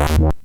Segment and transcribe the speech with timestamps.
[0.00, 0.40] What?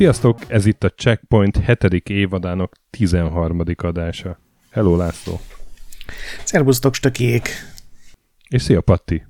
[0.00, 2.08] Sziasztok, ez itt a Checkpoint 7.
[2.08, 3.62] évadának 13.
[3.76, 4.38] adása.
[4.70, 5.40] Hello László.
[6.44, 7.48] Szervusztok, stökiék.
[8.48, 9.26] És szia Patti.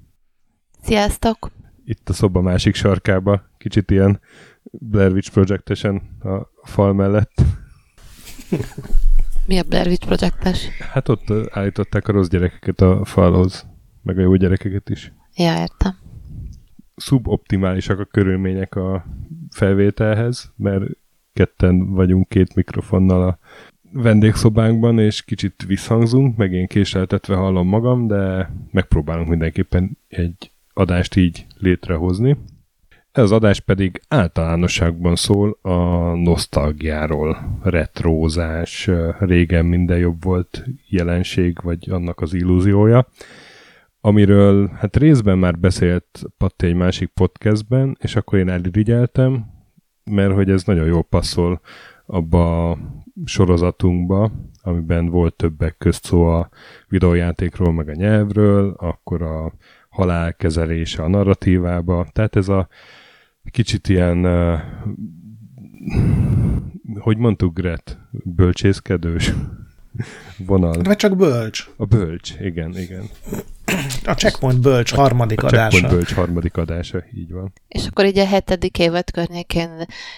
[0.83, 1.51] Sziasztok.
[1.84, 4.20] Itt a szoba másik sarkába, kicsit ilyen
[4.62, 7.43] Blair Witch Projectesen a fal mellett.
[9.46, 10.68] Mi a Blair Witch Projectes?
[10.93, 13.66] Hát ott állították a rossz gyerekeket a falhoz,
[14.02, 15.12] meg a jó gyerekeket is.
[15.34, 15.98] Ja, értem.
[16.96, 19.05] Szuboptimálisak a körülmények a
[19.51, 20.84] felvételhez, mert
[21.32, 23.38] ketten vagyunk két mikrofonnal a
[23.93, 31.46] vendégszobánkban, és kicsit visszhangzunk, meg én késeltetve hallom magam, de megpróbálunk mindenképpen egy adást így
[31.59, 32.37] létrehozni.
[33.12, 35.76] Ez az adás pedig általánosságban szól a
[36.15, 43.06] nosztalgiáról, retrózás, régen minden jobb volt jelenség, vagy annak az illúziója,
[44.01, 49.46] amiről hát részben már beszélt Patti egy másik podcastben, és akkor én elirigyeltem,
[50.04, 51.60] mert hogy ez nagyon jól passzol
[52.06, 52.78] abba a
[53.24, 56.48] sorozatunkba, amiben volt többek közt szó a
[56.88, 59.52] videójátékról, meg a nyelvről, akkor a
[59.88, 62.68] halálkezelése a narratívába, tehát ez a
[63.51, 64.26] kicsit ilyen,
[66.98, 69.34] hogy mondtuk, Gret, bölcsészkedős
[70.47, 70.82] vonal.
[70.82, 71.71] Vagy csak bölcs.
[71.76, 73.04] A bölcs, igen, igen.
[74.04, 75.71] A Checkpoint bölcs harmadik a adása.
[75.71, 77.53] Checkpoint bölcs harmadik adása, így van.
[77.69, 79.71] És akkor így a hetedik évad környékén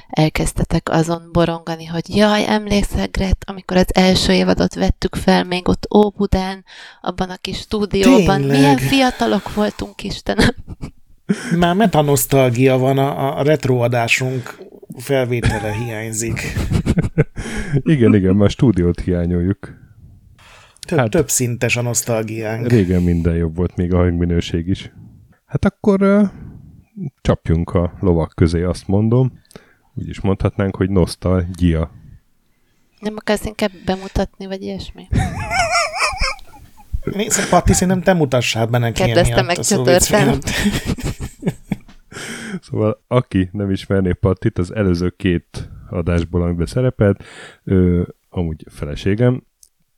[0.09, 5.87] elkezdtetek azon borongani, hogy jaj, emlékszel, Gret, amikor az első évadot vettük fel még ott
[5.95, 6.65] Óbudán,
[7.01, 8.41] abban a kis stúdióban.
[8.41, 8.59] Tényleg?
[8.59, 10.55] Milyen fiatalok voltunk, Istenem.
[11.59, 14.59] Már metanosztalgia van, a, a retroadásunk
[14.97, 16.41] felvétele hiányzik.
[17.95, 19.82] igen, igen, már stúdiót hiányoljuk.
[20.93, 22.69] Több, hát, több szintes a nosztalgiánk.
[22.69, 24.93] Régen minden jobb volt, még a hangminőség is.
[25.47, 26.29] Hát akkor uh,
[27.21, 29.33] csapjunk a lovak közé, azt mondom.
[29.95, 31.91] Úgy is mondhatnánk, hogy nosztalgia.
[32.99, 35.09] Nem akarsz inkább bemutatni, vagy ilyesmi?
[37.05, 40.39] Nézd, Patti, szerintem te mutassál be neki Kedvezte meg csötörtem.
[42.63, 47.25] Szóval aki nem ismerné Pattit, az előző két adásból, amiben szerepelt,
[47.65, 49.43] ő amúgy feleségem,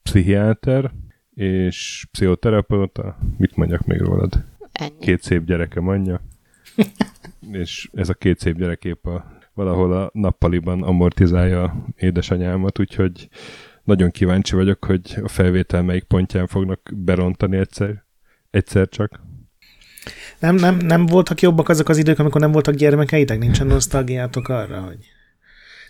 [0.05, 0.93] pszichiáter
[1.35, 3.19] és pszichoterapeuta.
[3.39, 4.45] Mit mondjak még rólad?
[4.73, 4.99] Ennyi.
[5.01, 6.21] Két szép gyerekem anyja.
[7.53, 13.29] és ez a két szép gyerek épp a, valahol a nappaliban amortizálja édesanyámat, úgyhogy
[13.85, 18.05] nagyon kíváncsi vagyok, hogy a felvétel melyik pontján fognak berontani egyszer,
[18.51, 19.21] egyszer csak.
[20.39, 23.39] Nem, nem, nem voltak jobbak azok az idők, amikor nem voltak gyermekeitek?
[23.39, 24.99] Nincsen nosztalgiátok arra, hogy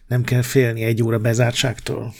[0.06, 2.12] nem kell félni egy óra bezártságtól?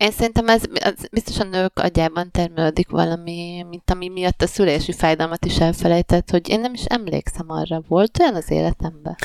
[0.00, 5.44] Én szerintem ez, ez biztosan nők agyában termelődik valami, mint ami miatt a szülési fájdalmat
[5.44, 7.82] is elfelejtett, hogy én nem is emlékszem arra.
[7.88, 9.16] Volt olyan az életemben?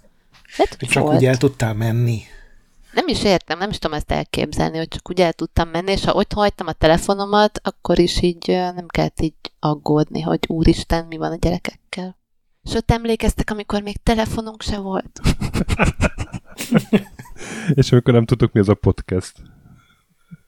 [0.56, 1.16] Lehet, hogy Csak volt.
[1.16, 2.22] úgy el tudtál menni.
[2.92, 6.04] Nem is értem, nem is tudom ezt elképzelni, hogy csak úgy el tudtam menni, és
[6.04, 11.16] ha ott hagytam a telefonomat, akkor is így nem kellett így aggódni, hogy úristen, mi
[11.16, 12.16] van a gyerekekkel.
[12.62, 15.20] És ott emlékeztek, amikor még telefonunk se volt.
[17.74, 19.32] és amikor nem tudtuk, mi az a podcast.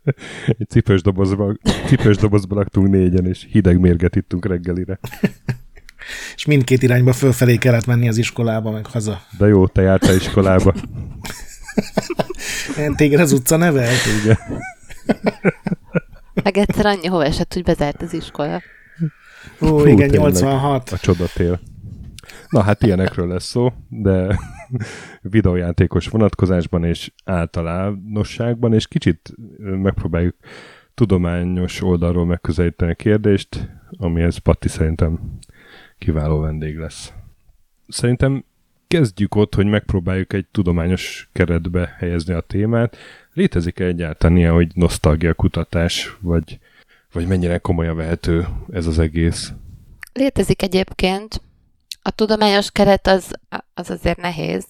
[0.58, 4.98] Egy cipős dobozba, cipős dobozba laktunk négyen, és hideg mérget ittunk reggelire.
[6.36, 9.22] és mindkét irányba fölfelé kellett menni az iskolába, meg haza.
[9.38, 10.74] De jó, te jártál iskolába.
[12.96, 14.00] Téged az utca nevelt?
[14.22, 14.38] Igen.
[16.42, 18.62] Meg egyszer annyi hova esett, hogy bezárt az iskola.
[19.60, 20.90] Ó, Hú, igen, tényleg, 86.
[20.90, 21.60] A csodatél.
[22.48, 24.38] Na hát ilyenekről lesz szó, de
[25.20, 30.36] videójátékos vonatkozásban és általánosságban, és kicsit megpróbáljuk
[30.94, 35.38] tudományos oldalról megközelíteni a kérdést, amihez Patti szerintem
[35.98, 37.12] kiváló vendég lesz.
[37.88, 38.44] Szerintem
[38.88, 42.96] kezdjük ott, hogy megpróbáljuk egy tudományos keretbe helyezni a témát.
[43.32, 46.58] Létezik-e egyáltalán ilyen, hogy nosztalgia kutatás, vagy,
[47.12, 49.52] vagy mennyire komolyan vehető ez az egész?
[50.12, 51.42] Létezik egyébként.
[52.02, 53.30] A tudományos keret az,
[53.74, 54.66] az azért nehéz,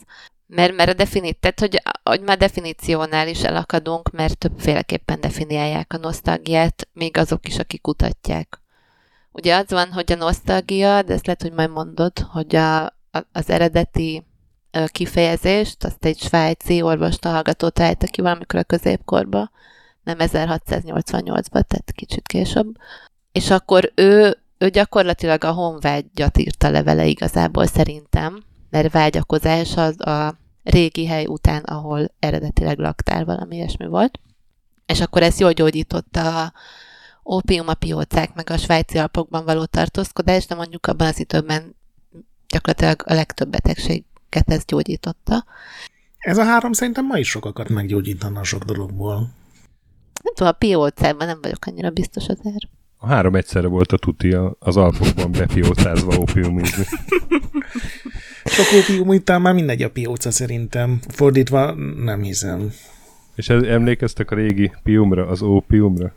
[0.46, 5.96] mert, mert a definít, tehát hogy, hogy már definíciónál is elakadunk, mert többféleképpen definiálják a
[5.98, 8.60] nosztalgiát, még azok is, akik kutatják.
[9.32, 13.26] ugye az van, hogy a nosztalgia, de ezt lehet, hogy majd mondod, hogy a, a,
[13.32, 14.26] az eredeti
[14.86, 19.50] kifejezést, azt egy svájci orvosta hallgató találta ki valamikor a középkorba,
[20.02, 22.76] nem 1688-ban, tehát kicsit később.
[23.32, 30.38] És akkor ő, ő gyakorlatilag a honvágyat írta levele igazából szerintem, mert vágyakozás az a
[30.62, 34.20] régi hely után, ahol eredetileg laktál, valami ilyesmi volt.
[34.86, 36.52] És akkor ezt jól gyógyította a
[37.24, 41.76] ópium, a piócák, meg a svájci alpokban való tartózkodás, de mondjuk abban az időben
[42.48, 45.44] gyakorlatilag a legtöbb betegséget ezt gyógyította.
[46.18, 49.16] Ez a három szerintem ma is sokakat meggyógyítana sok dologból.
[50.22, 52.68] Nem tudom, a piócában nem vagyok annyira biztos azért.
[53.04, 56.84] A három egyszerre volt a tuti az alpokban bepiócázva ópiumizni.
[58.44, 61.00] Sok ópium után már mindegy a pióca szerintem.
[61.08, 62.72] Fordítva nem hiszem.
[63.34, 66.12] És ez, emlékeztek a régi piumra, az ópiumra?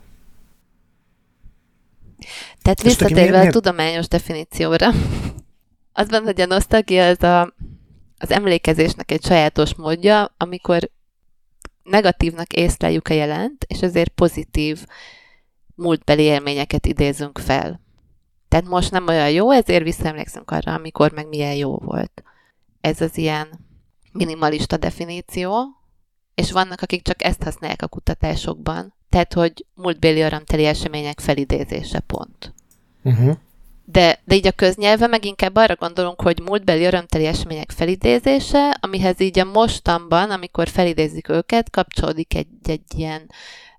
[2.62, 4.90] Tehát visszatérve a tudományos definícióra.
[5.98, 7.54] Az van, hogy a nosztalgia az a,
[8.18, 10.90] az emlékezésnek egy sajátos módja, amikor
[11.82, 14.86] negatívnak észleljük a jelent, és ezért pozitív
[15.76, 17.80] múltbeli élményeket idézünk fel.
[18.48, 22.22] Tehát most nem olyan jó, ezért visszaemlékszünk arra, amikor meg milyen jó volt.
[22.80, 23.48] Ez az ilyen
[24.12, 25.66] minimalista definíció,
[26.34, 28.94] és vannak, akik csak ezt használják a kutatásokban.
[29.08, 32.54] Tehát, hogy múltbéli örömteli események felidézése pont.
[33.02, 33.36] Uh-huh.
[33.84, 39.20] De, de így a köznyelve meg inkább arra gondolunk, hogy múltbeli örömteli események felidézése, amihez
[39.20, 43.30] így a mostanban, amikor felidézik őket, kapcsolódik egy, egy ilyen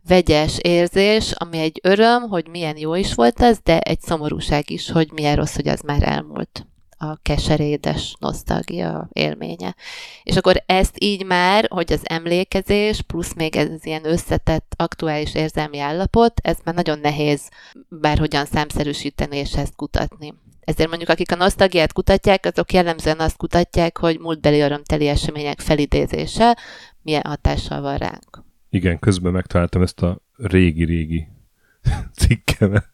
[0.08, 4.92] vegyes érzés, ami egy öröm, hogy milyen jó is volt ez, de egy szomorúság is,
[4.92, 6.66] hogy milyen rossz, hogy az már elmúlt
[6.98, 9.76] a keserédes nosztalgia élménye.
[10.24, 15.36] És akkor ezt így már, hogy az emlékezés, plusz még ez az ilyen összetett, aktuális
[15.36, 17.50] érzelmi állapot, ez már nagyon nehéz
[17.90, 20.34] bárhogyan számszerűsíteni és ezt kutatni.
[20.62, 26.58] Ezért mondjuk, akik a nosztalgiát kutatják, azok jellemzően azt kutatják, hogy múltbeli örömteli események felidézése
[27.02, 28.47] milyen hatással van ránk.
[28.70, 31.28] Igen, közben megtaláltam ezt a régi-régi
[32.20, 32.90] cikkemet.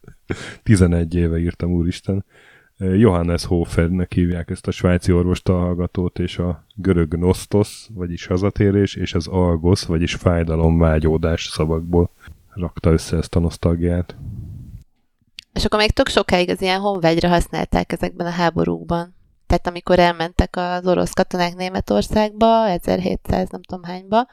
[0.64, 2.26] 11 éve írtam, úristen.
[2.78, 9.28] Johannes Hofernek hívják ezt a svájci orvostalhallgatót, és a görög nosztos, vagyis hazatérés, és az
[9.28, 12.10] algosz, vagyis fájdalomvágyódás szavakból
[12.54, 14.16] rakta össze ezt a nosztalgiát.
[15.54, 19.16] És akkor még tök sokáig az ilyen honvegyre használták ezekben a háborúkban.
[19.48, 24.28] Tehát amikor elmentek az orosz katonák Németországba, 1700 nem tudom hányba,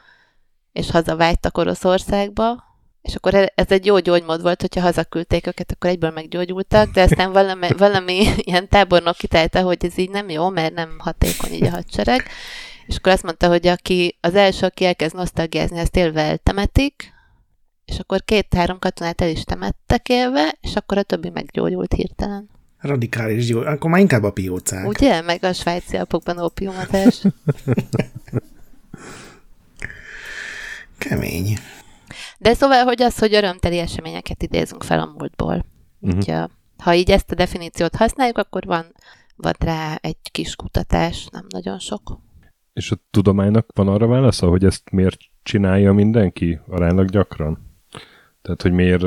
[0.80, 2.64] és hazavágytak Oroszországba,
[3.02, 7.02] és akkor e- ez egy jó gyógymód volt, hogyha hazaküldték őket, akkor egyből meggyógyultak, de
[7.02, 11.64] aztán valami, valami ilyen tábornok kitálta, hogy ez így nem jó, mert nem hatékony így
[11.64, 12.22] a hadsereg.
[12.86, 17.12] És akkor azt mondta, hogy aki az első, aki elkezd nosztalgiázni, ezt élve eltemetik,
[17.84, 22.48] és akkor két-három katonát el is temettek élve, és akkor a többi meggyógyult hirtelen.
[22.78, 23.60] Radikális jó.
[23.60, 24.86] Akkor már inkább a piócák.
[24.86, 25.20] Ugye?
[25.20, 27.22] Meg a svájci alpokban ópiumozás.
[31.08, 31.56] Kemény.
[32.38, 35.64] De szóval, hogy az, hogy örömteli eseményeket idézünk fel a múltból.
[36.00, 36.18] Uh-huh.
[36.18, 36.34] Úgy,
[36.78, 38.94] ha így ezt a definíciót használjuk, akkor van,
[39.36, 42.18] van rá egy kis kutatás, nem nagyon sok.
[42.72, 47.68] És a tudománynak van arra válasza, hogy ezt miért csinálja mindenki aránylag gyakran?
[48.42, 49.02] Tehát, hogy miért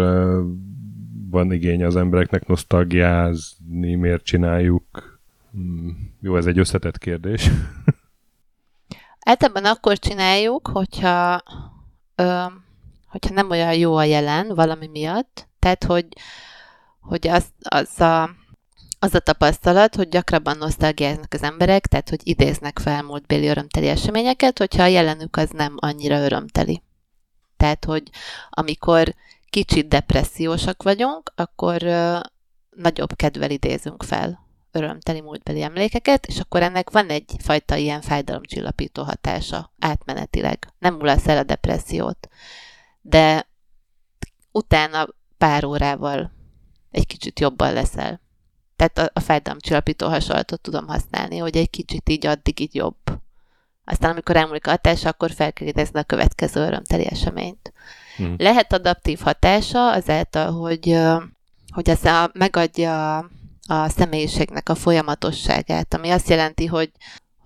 [1.29, 5.19] van igény az embereknek nosztalgiázni, miért csináljuk?
[5.51, 7.49] Hmm, jó, ez egy összetett kérdés.
[9.25, 11.43] Általában akkor csináljuk, hogyha
[13.07, 16.07] hogyha nem olyan jó a jelen valami miatt, tehát hogy,
[16.99, 18.29] hogy az, az, a,
[18.99, 24.57] az a tapasztalat, hogy gyakrabban nosztalgiáznak az emberek, tehát hogy idéznek fel múltbéli örömteli eseményeket,
[24.57, 26.81] hogyha a jelenük az nem annyira örömteli.
[27.57, 28.03] Tehát, hogy
[28.49, 29.13] amikor
[29.49, 32.19] kicsit depressziósak vagyunk, akkor ö,
[32.69, 34.42] nagyobb kedvel idézünk fel
[34.75, 40.67] örömteli múltbeli emlékeket, és akkor ennek van egyfajta ilyen fájdalomcsillapító hatása átmenetileg.
[40.79, 42.29] Nem mulasz el a depressziót
[43.03, 43.47] de
[44.51, 46.31] utána pár órával
[46.91, 48.21] egy kicsit jobban leszel.
[48.75, 52.97] Tehát a, a fájdalomcsillapító hasonlatot tudom használni, hogy egy kicsit így addig így jobb.
[53.85, 57.73] Aztán amikor elmúlik a hatása, akkor fel kell idezni a következő örömteli eseményt.
[58.15, 58.35] Hmm.
[58.37, 60.99] Lehet adaptív hatása azáltal, hogy,
[61.73, 63.17] hogy ez a, megadja
[63.67, 66.91] a, személyiségnek a folyamatosságát, ami azt jelenti, hogy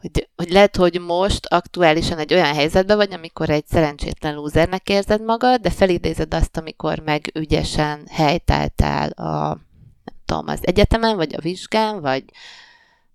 [0.01, 5.23] hogy, hogy lehet, hogy most aktuálisan egy olyan helyzetben vagy, amikor egy szerencsétlen lúzernek érzed
[5.23, 9.47] magad, de felidézed azt, amikor meg ügyesen helytáltál a,
[10.03, 12.23] nem tudom, az egyetemen, vagy a vizsgán, vagy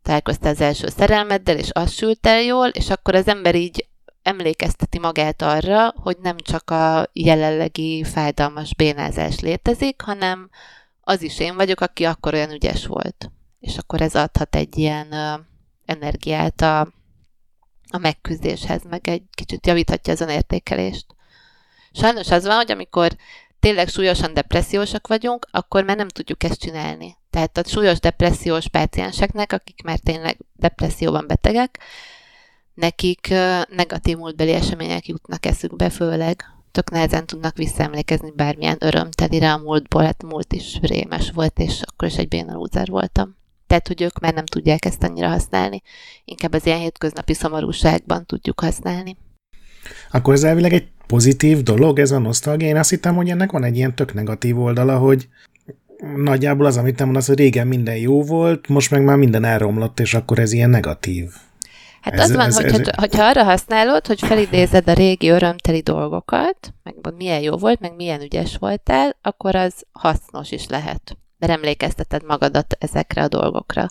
[0.02, 3.86] találkoztál az első szerelmeddel, és az sült el jól, és akkor az ember így
[4.22, 10.50] emlékezteti magát arra, hogy nem csak a jelenlegi fájdalmas bénázás létezik, hanem
[11.04, 13.30] az is én vagyok, aki akkor olyan ügyes volt.
[13.60, 15.14] És akkor ez adhat egy ilyen
[15.84, 16.80] energiát a,
[17.90, 21.06] a megküzdéshez, meg egy kicsit javíthatja az önértékelést.
[21.92, 23.16] Sajnos az van, hogy amikor
[23.60, 27.16] tényleg súlyosan depressziósak vagyunk, akkor már nem tudjuk ezt csinálni.
[27.30, 31.78] Tehát a súlyos depressziós pácienseknek, akik már tényleg depresszióban betegek,
[32.74, 33.28] nekik
[33.68, 40.22] negatív múltbeli események jutnak eszükbe, főleg tök nehezen tudnak visszaemlékezni bármilyen örömtelire a múltból, hát
[40.22, 43.36] múlt is rémes volt, és akkor is egy béna voltam.
[43.66, 45.82] Tehát, hogy ők már nem tudják ezt annyira használni.
[46.24, 49.16] Inkább az ilyen hétköznapi szomorúságban tudjuk használni.
[50.10, 52.68] Akkor ez elvileg egy pozitív dolog, ez a nosztalgia.
[52.68, 55.28] Én azt hittem, hogy ennek van egy ilyen tök negatív oldala, hogy
[56.16, 60.00] nagyjából az, amit nem mondasz, hogy régen minden jó volt, most meg már minden elromlott,
[60.00, 61.30] és akkor ez ilyen negatív.
[62.02, 62.94] Hát ez, az van, ez, hogy, ez...
[62.96, 68.20] hogyha arra használod, hogy felidézed a régi örömteli dolgokat, meg milyen jó volt, meg milyen
[68.20, 71.16] ügyes voltál, akkor az hasznos is lehet.
[71.38, 73.86] Mert emlékezteted magadat ezekre a dolgokra.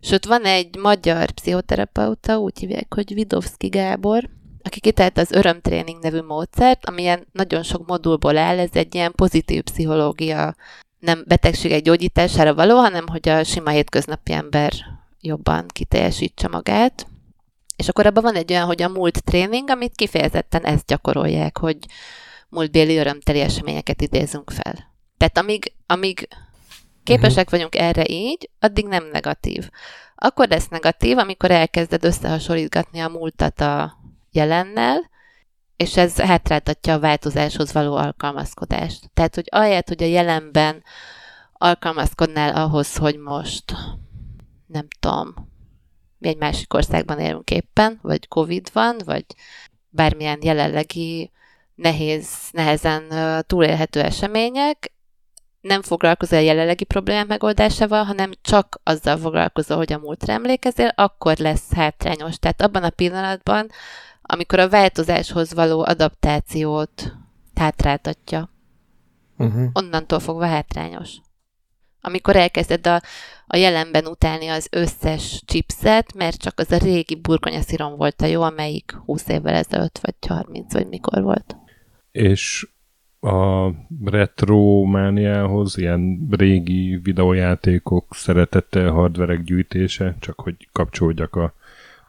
[0.00, 4.28] Sőt, van egy magyar pszichoterapeuta, úgy hívják, hogy Vidovszki Gábor,
[4.62, 9.62] aki kitalált az örömtréning nevű módszert, amilyen nagyon sok modulból áll, ez egy ilyen pozitív
[9.62, 10.54] pszichológia,
[10.98, 14.72] nem betegségek gyógyítására való, hanem hogy a sima hétköznapi ember
[15.20, 17.06] jobban kiteljesítse magát.
[17.76, 21.76] És akkor abban van egy olyan, hogy a múlt tréning, amit kifejezetten ezt gyakorolják, hogy
[22.48, 24.94] múltbéli örömteli eseményeket idézünk fel.
[25.16, 26.28] Tehát amíg, amíg
[27.04, 29.70] képesek vagyunk erre így, addig nem negatív.
[30.14, 33.98] Akkor lesz negatív, amikor elkezded összehasonlítgatni a múltat a
[34.30, 35.10] jelennel,
[35.76, 39.10] és ez hátráltatja a változáshoz való alkalmazkodást.
[39.14, 40.82] Tehát, hogy ahelyett, hogy a jelenben
[41.52, 43.64] alkalmazkodnál ahhoz, hogy most
[44.66, 45.34] nem tudom,
[46.18, 49.24] mi egy másik országban élünk éppen, vagy Covid van, vagy
[49.88, 51.30] bármilyen jelenlegi
[51.74, 53.02] nehéz, nehezen
[53.46, 54.92] túlélhető események,
[55.66, 61.36] nem foglalkozol a jelenlegi problémák megoldásával, hanem csak azzal foglalkozol, hogy a múltra emlékezel, akkor
[61.36, 62.38] lesz hátrányos.
[62.38, 63.70] Tehát abban a pillanatban,
[64.22, 67.12] amikor a változáshoz való adaptációt
[67.54, 68.50] hátráltatja,
[69.36, 69.68] uh-huh.
[69.72, 71.16] onnantól fogva hátrányos.
[72.06, 73.00] Amikor elkezded a,
[73.46, 78.42] a jelenben utálni az összes chipset, mert csak az a régi burgonyaszirom volt a jó,
[78.42, 81.56] amelyik 20 évvel ezelőtt, vagy 30, vagy mikor volt.
[82.10, 82.68] És
[83.20, 83.70] a
[84.04, 91.54] retro mániához, ilyen régi videójátékok szeretettel, hardverek gyűjtése, csak hogy kapcsolódjak a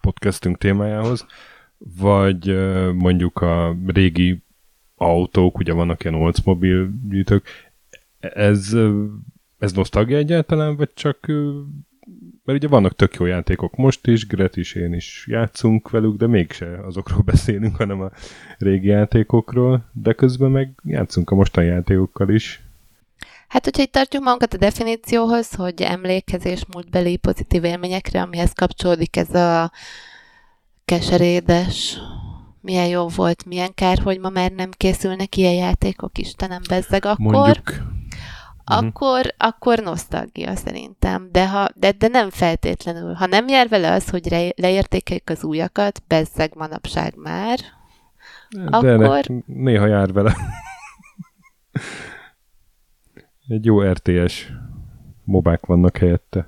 [0.02, 1.26] podcastünk témájához,
[1.78, 2.48] vagy
[2.94, 4.44] mondjuk a régi
[4.96, 7.48] autók, ugye vannak ilyen Oldsmobile gyűjtők,
[8.20, 8.76] ez
[9.60, 11.32] ez nosztalgia egyáltalán, vagy csak
[12.46, 16.28] mert ugye vannak tök jó játékok most is, Gret is, én is játszunk velük, de
[16.28, 18.12] mégse azokról beszélünk, hanem a
[18.58, 22.62] régi játékokról, de közben meg játszunk a mostani játékokkal is.
[23.48, 29.34] Hát, hogyha itt tartjuk magunkat a definícióhoz, hogy emlékezés múltbeli pozitív élményekre, amihez kapcsolódik ez
[29.36, 29.72] a
[30.86, 31.98] keserédes,
[32.62, 37.34] milyen jó volt, milyen kár, hogy ma már nem készülnek ilyen játékok, Istenem, bezzeg akkor.
[37.34, 37.74] Mondjuk,
[38.70, 38.88] uh-huh.
[38.88, 41.30] akkor, akkor nosztalgia szerintem.
[41.32, 43.14] De, ha, de, de nem feltétlenül.
[43.14, 47.60] Ha nem jár vele az, hogy re, leértékeljük az újakat, bezzeg manapság már,
[48.50, 49.26] de akkor...
[49.28, 50.36] Ne, néha jár vele.
[53.48, 54.48] Egy jó RTS
[55.24, 56.48] mobák vannak helyette.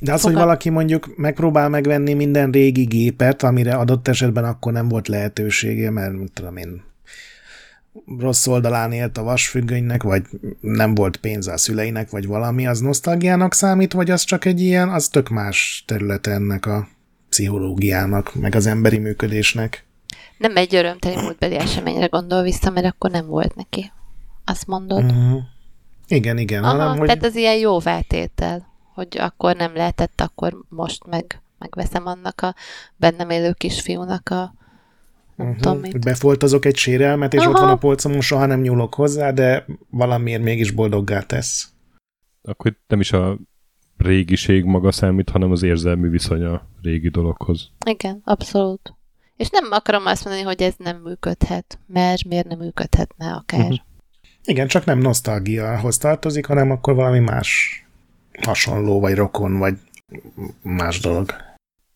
[0.00, 0.36] De az, Fogal...
[0.36, 5.90] hogy valaki mondjuk megpróbál megvenni minden régi gépet, amire adott esetben akkor nem volt lehetősége,
[5.90, 6.82] mert mit tudom én,
[8.18, 10.22] rossz oldalán élt a vasfüggönynek, vagy
[10.60, 14.88] nem volt pénze a szüleinek, vagy valami, az nosztalgiának számít, vagy az csak egy ilyen,
[14.88, 16.88] az tök más terület ennek a
[17.28, 19.84] pszichológiának, meg az emberi működésnek.
[20.38, 23.92] Nem egy örömteli múltbeli eseményre gondol vissza, mert akkor nem volt neki.
[24.44, 25.04] Azt mondod?
[25.04, 25.40] Uh-huh.
[26.06, 26.64] Igen, igen.
[26.64, 27.06] Aha, hanem, hogy...
[27.06, 32.54] Tehát az ilyen jó váltétel, hogy akkor nem lehetett, akkor most meg megveszem annak a
[32.96, 34.54] bennem élő kisfiúnak a
[35.36, 35.56] uh-huh.
[35.56, 37.50] tudom Befoltozok egy sérelmet, és Aha.
[37.50, 41.72] ott van a polcomon, soha nem nyúlok hozzá, de valamiért mégis boldoggá tesz.
[42.42, 43.38] Akkor nem is a
[43.96, 47.70] régiség maga számít, hanem az érzelmi viszony a régi dologhoz.
[47.86, 48.94] Igen, abszolút.
[49.36, 53.60] És nem akarom azt mondani, hogy ez nem működhet, mert miért nem működhetne akár.
[53.60, 53.78] Uh-huh.
[54.44, 57.82] Igen, csak nem nosztalgiahoz tartozik, hanem akkor valami más
[58.42, 59.78] hasonló, vagy rokon, vagy
[60.62, 61.34] más dolog.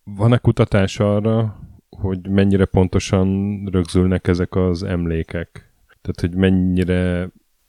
[0.05, 1.59] Van-e kutatás arra,
[1.99, 5.71] hogy mennyire pontosan rögzülnek ezek az emlékek.
[6.03, 7.29] Tehát, hogy mennyire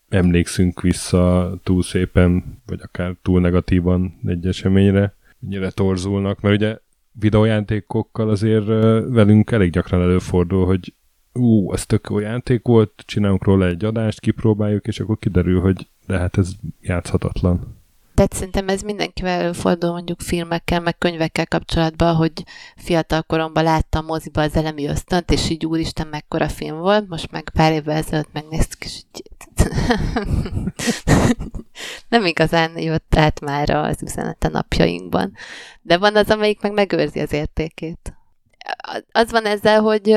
[0.10, 6.77] emlékszünk vissza túl szépen, vagy akár túl negatívan egy eseményre, mennyire torzulnak, mert ugye
[7.12, 8.65] videójátékokkal azért
[9.10, 10.93] velünk elég gyakran előfordul, hogy
[11.34, 15.88] ú, ez tök jó játék volt, csinálunk róla egy adást, kipróbáljuk, és akkor kiderül, hogy
[16.07, 17.76] de hát ez játszhatatlan.
[18.17, 22.31] Tehát szerintem ez mindenkivel előfordul mondjuk filmekkel, meg könyvekkel kapcsolatban, hogy
[22.75, 27.50] fiatal koromban láttam moziba az elemi ösztönt, és így úristen mekkora film volt, most meg
[27.53, 29.24] pár évvel ezelőtt megnéztük, és így
[32.09, 35.33] nem igazán jött át már az üzenete napjainkban.
[35.81, 38.13] De van az, amelyik meg megőrzi az értékét.
[39.12, 40.07] Az van ezzel, hogy...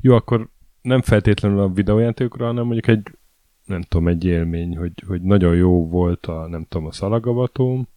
[0.00, 0.48] Jó, akkor
[0.82, 3.10] nem feltétlenül a videójátékokra, hanem mondjuk egy
[3.64, 7.88] nem tudom, egy élmény, hogy, hogy nagyon jó volt a, nem tudom, a szalagavatóm.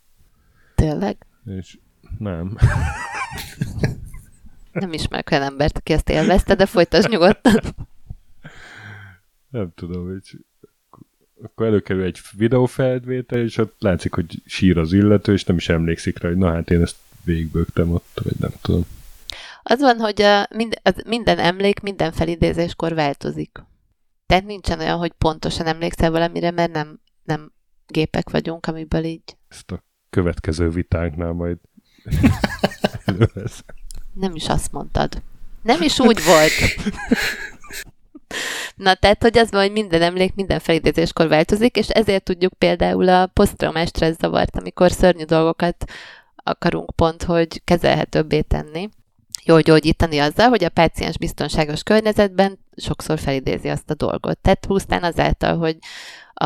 [0.76, 1.26] Tényleg?
[1.46, 1.78] És
[2.18, 2.58] nem.
[4.72, 7.60] nem ismerek olyan embert, aki ezt élvezte, de folytasd nyugodtan.
[9.50, 10.46] Nem tudom, hogy
[11.44, 16.20] akkor előkerül egy videófelvétel, és ott látszik, hogy sír az illető, és nem is emlékszik
[16.20, 18.86] rá, hogy na hát én ezt végigbögtem ott, vagy nem tudom.
[19.64, 23.64] Az van, hogy a, mind, az minden emlék minden felidézéskor változik.
[24.26, 27.52] Tehát nincsen olyan, hogy pontosan emlékszel valamire, mert nem, nem
[27.88, 29.38] gépek vagyunk, amiből így...
[29.48, 31.58] Ezt a következő vitánknál majd
[34.14, 35.22] Nem is azt mondtad.
[35.62, 36.52] Nem is úgy volt.
[38.76, 43.10] Na, tehát, hogy az van, hogy minden emlék minden felidézéskor változik, és ezért tudjuk például
[43.10, 45.92] a posztraumás stressz zavart, amikor szörnyű dolgokat
[46.36, 48.90] akarunk pont, hogy kezelhetőbbé tenni
[49.46, 54.38] jól gyógyítani azzal, hogy a páciens biztonságos környezetben sokszor felidézi azt a dolgot.
[54.38, 55.78] Tehát pusztán azáltal, hogy
[56.34, 56.46] a,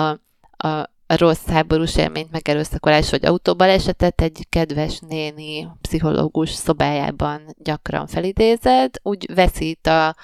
[0.68, 0.68] a,
[1.08, 9.34] a rossz háborús élményt, megerőszakolás vagy autóbalesetet egy kedves néni pszichológus szobájában gyakran felidézed, úgy
[9.34, 10.16] veszít a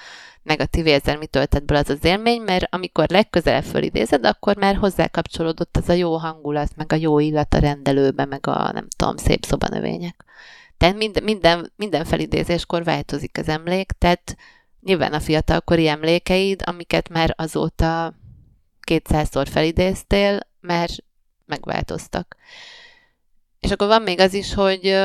[0.42, 5.88] negatív érzelmi töltetből az az élmény, mert amikor legközelebb fölidézed, akkor már hozzá kapcsolódott az
[5.88, 10.24] a jó hangulat, meg a jó illat a rendelőbe, meg a nem tudom, szép szobanövények.
[10.76, 14.36] Tehát minden, minden, minden felidézéskor változik az emlék, tehát
[14.80, 18.14] nyilván a fiatalkori emlékeid, amiket már azóta
[18.80, 20.92] kétszázszor felidéztél, mert
[21.44, 22.36] megváltoztak.
[23.60, 24.96] És akkor van még az is, hogy,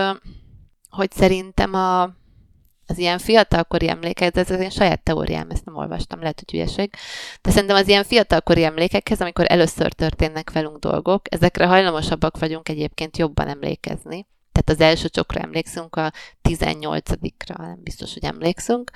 [0.89, 2.01] hogy szerintem a,
[2.85, 6.93] az ilyen fiatalkori emlékek, ez az én saját teóriám, ezt nem olvastam, lehet, hogy hülyeség,
[7.41, 13.17] de szerintem az ilyen fiatalkori emlékekhez, amikor először történnek velünk dolgok, ezekre hajlamosabbak vagyunk egyébként
[13.17, 16.11] jobban emlékezni tehát az első csokra emlékszünk, a
[16.43, 18.91] 18-ra nem biztos, hogy emlékszünk,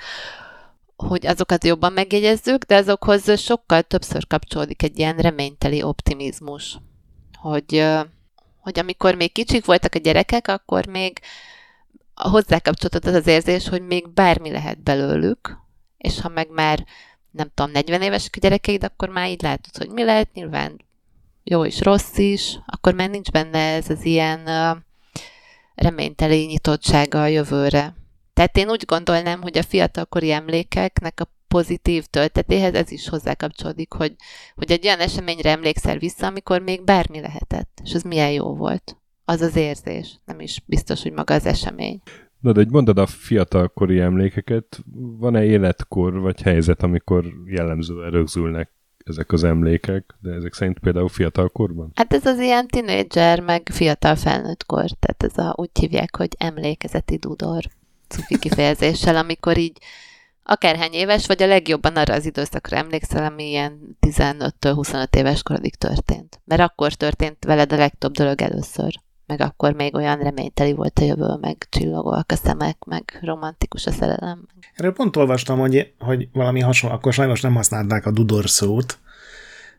[0.96, 6.76] hogy azokat jobban megjegyezzük, de azokhoz sokkal többször kapcsolódik egy ilyen reményteli optimizmus,
[7.38, 7.86] hogy,
[8.60, 11.20] hogy amikor még kicsik voltak a gyerekek, akkor még
[12.14, 15.58] hozzá kapcsolódott az az érzés, hogy még bármi lehet belőlük,
[15.96, 16.84] és ha meg már
[17.30, 20.84] nem tudom, 40 évesek a gyerekeid, akkor már így látod, hogy mi lehet, nyilván
[21.44, 24.48] jó és rossz is, akkor már nincs benne ez az ilyen
[25.76, 27.94] reményteli nyitottsága a jövőre.
[28.32, 34.14] Tehát én úgy gondolnám, hogy a fiatalkori emlékeknek a pozitív töltetéhez ez is hozzákapcsolódik, hogy,
[34.54, 38.96] hogy egy olyan eseményre emlékszel vissza, amikor még bármi lehetett, és az milyen jó volt.
[39.24, 42.00] Az az érzés, nem is biztos, hogy maga az esemény.
[42.40, 44.84] Na, de egy mondod a fiatalkori emlékeket,
[45.18, 48.70] van-e életkor vagy helyzet, amikor jellemzően rögzülnek
[49.06, 51.90] ezek az emlékek, de ezek szerint például fiatalkorban?
[51.94, 56.34] Hát ez az ilyen tinédzser, meg fiatal felnőtt kor, tehát ez a, úgy hívják, hogy
[56.38, 57.64] emlékezeti dudor
[58.08, 59.78] cufi kifejezéssel, amikor így
[60.42, 65.74] akárhány éves vagy, a legjobban arra az időszakra emlékszel, ami ilyen 15-től 25 éves korodig
[65.74, 66.40] történt.
[66.44, 69.04] Mert akkor történt veled a legtöbb dolog először.
[69.26, 73.90] Meg akkor még olyan reményteli volt a jövő, meg csillogóak a szemek, meg romantikus a
[73.90, 74.46] szerelem.
[74.74, 78.98] Erről pont olvastam, hogy, hogy valami hasonló, akkor sajnos nem használták a dudor szót,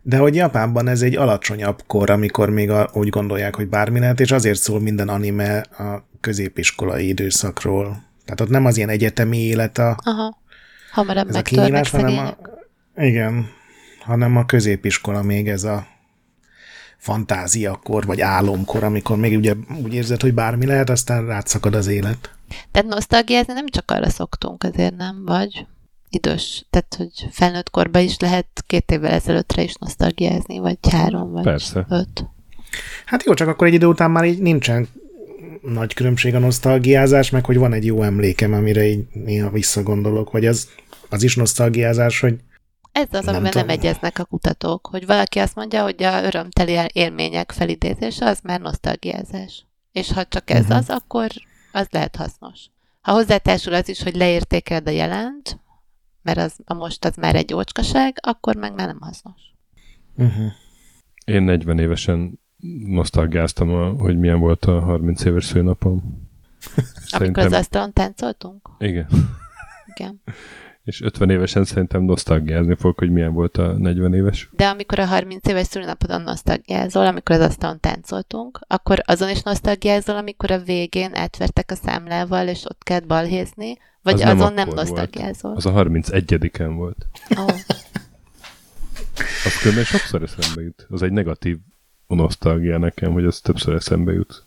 [0.01, 4.19] de hogy Japánban ez egy alacsonyabb kor, amikor még a, úgy gondolják, hogy bármi lehet,
[4.19, 8.03] és azért szól minden anime a középiskolai időszakról.
[8.25, 10.37] Tehát ott nem az ilyen egyetemi élet a, Aha.
[10.91, 12.37] Hamarabb ez a kihívás, hanem a,
[13.01, 13.49] igen,
[13.99, 15.87] hanem a középiskola még ez a
[16.97, 22.31] fantáziakor, vagy álomkor, amikor még ugye úgy érzed, hogy bármi lehet, aztán rátszakad az élet.
[22.71, 25.65] Tehát nosztalgiázni nem csak arra szoktunk, azért nem, vagy
[26.09, 31.43] idős, tehát hogy felnőtt korban is lehet két évvel ezelőttre is nosztalgiázni, vagy három, vagy
[31.43, 31.85] Persze.
[31.89, 32.25] öt.
[33.05, 34.87] Hát jó, csak akkor egy idő után már így nincsen
[35.61, 40.45] nagy különbség a nosztalgiázás, meg hogy van egy jó emlékem, amire így néha visszagondolok, vagy
[40.45, 40.69] az,
[41.09, 42.35] az is nosztalgiázás, hogy
[42.97, 46.89] ez az, amiben nem, nem egyeznek a kutatók, hogy valaki azt mondja, hogy a örömteli
[46.93, 49.65] élmények felidézése az már nosztalgiázás.
[49.91, 50.77] És ha csak ez uh-huh.
[50.77, 51.27] az, akkor
[51.71, 52.69] az lehet hasznos.
[53.01, 55.59] Ha hozzátársul az is, hogy leértékeled a jelent,
[56.21, 59.41] mert az, a most az már egy ócskaság, akkor meg már nem hasznos.
[60.15, 60.51] Uh-huh.
[61.25, 62.39] Én 40 évesen
[62.85, 66.27] nosztalgáztam, a, hogy milyen volt a 30 éves szőnapom.
[66.59, 67.21] Szerintem...
[67.21, 68.69] Amikor az asztalon táncoltunk?
[68.79, 69.07] Igen.
[69.95, 70.21] Igen.
[70.87, 74.49] És 50 évesen szerintem nosztalgiázni fog, hogy milyen volt a 40 éves.
[74.51, 80.15] De amikor a 30 éves szülinapodon nosztalgiázol, amikor az asztalon táncoltunk, akkor azon is nosztalgiázol,
[80.15, 84.53] amikor a végén átvertek a számlával, és ott kellett balhézni, vagy Az az nem azon
[84.53, 85.55] nem, akkor nosztalgiázol?
[85.55, 87.07] Az a 31-en volt.
[87.29, 87.55] Oh.
[89.45, 90.87] Az különben sokszor eszembe jut.
[90.89, 91.57] Az egy negatív
[92.07, 94.45] nosztalgia nekem, hogy az többször eszembe jut.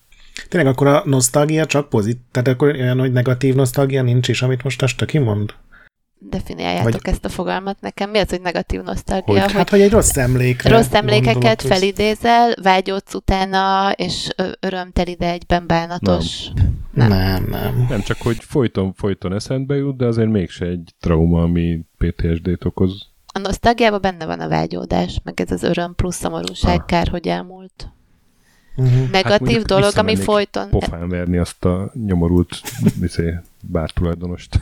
[0.49, 4.63] Tényleg akkor a nosztalgia csak pozitív, tehát akkor olyan, hogy negatív nosztalgia nincs is, amit
[4.63, 5.55] most este kimond?
[6.23, 8.11] Definiáljátok Vagy- ezt a fogalmat nekem.
[8.11, 9.33] Mi az, hogy negatív nosztalgia?
[9.35, 14.29] Hogy- Hogy, Hát, hogy egy rossz emlékre rossz emlékeket gondolod, hogy- felidézel, vágyódsz utána, és
[14.61, 16.47] örömteli, de egyben bánatos.
[16.93, 17.09] Nem.
[17.09, 17.87] Nem, nem.
[17.89, 23.09] Nem csak, hogy folyton, folyton eszembe jut, de azért mégse egy trauma, ami PTSD-t okoz.
[23.33, 26.87] A nosztalgiában benne van a vágyódás, meg ez az öröm plusz szomorúság, Ah.
[26.87, 27.89] kár, hogy elmúlt.
[28.77, 29.11] Uh-huh.
[29.11, 30.69] Negatív Hát dolog, ami folyton...
[30.71, 32.61] Pofán verni azt a nyomorult
[33.03, 34.61] izé, bártulajdonost.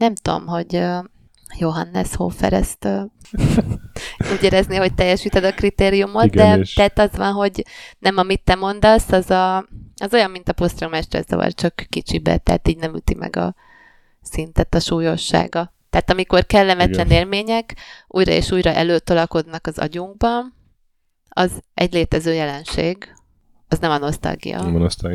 [0.00, 0.82] Nem tudom, hogy
[1.58, 2.88] Johannes Hofer ezt
[4.32, 7.64] úgy érezni, hogy teljesíted a kritériumot, Igen, de és- tehát az van, hogy
[7.98, 9.56] nem amit te mondasz, az, a,
[10.02, 13.54] az olyan, mint a posztraumás stresszavar, csak kicsibe, tehát így nem üti meg a
[14.22, 15.72] szintet, a súlyossága.
[15.90, 17.18] Tehát amikor kellemetlen Igen.
[17.18, 17.76] élmények
[18.08, 20.54] újra és újra előtolakodnak az agyunkban,
[21.28, 23.14] az egy létező jelenség,
[23.68, 24.62] az nem a nosztalgia.
[24.62, 25.12] Nem van aztán,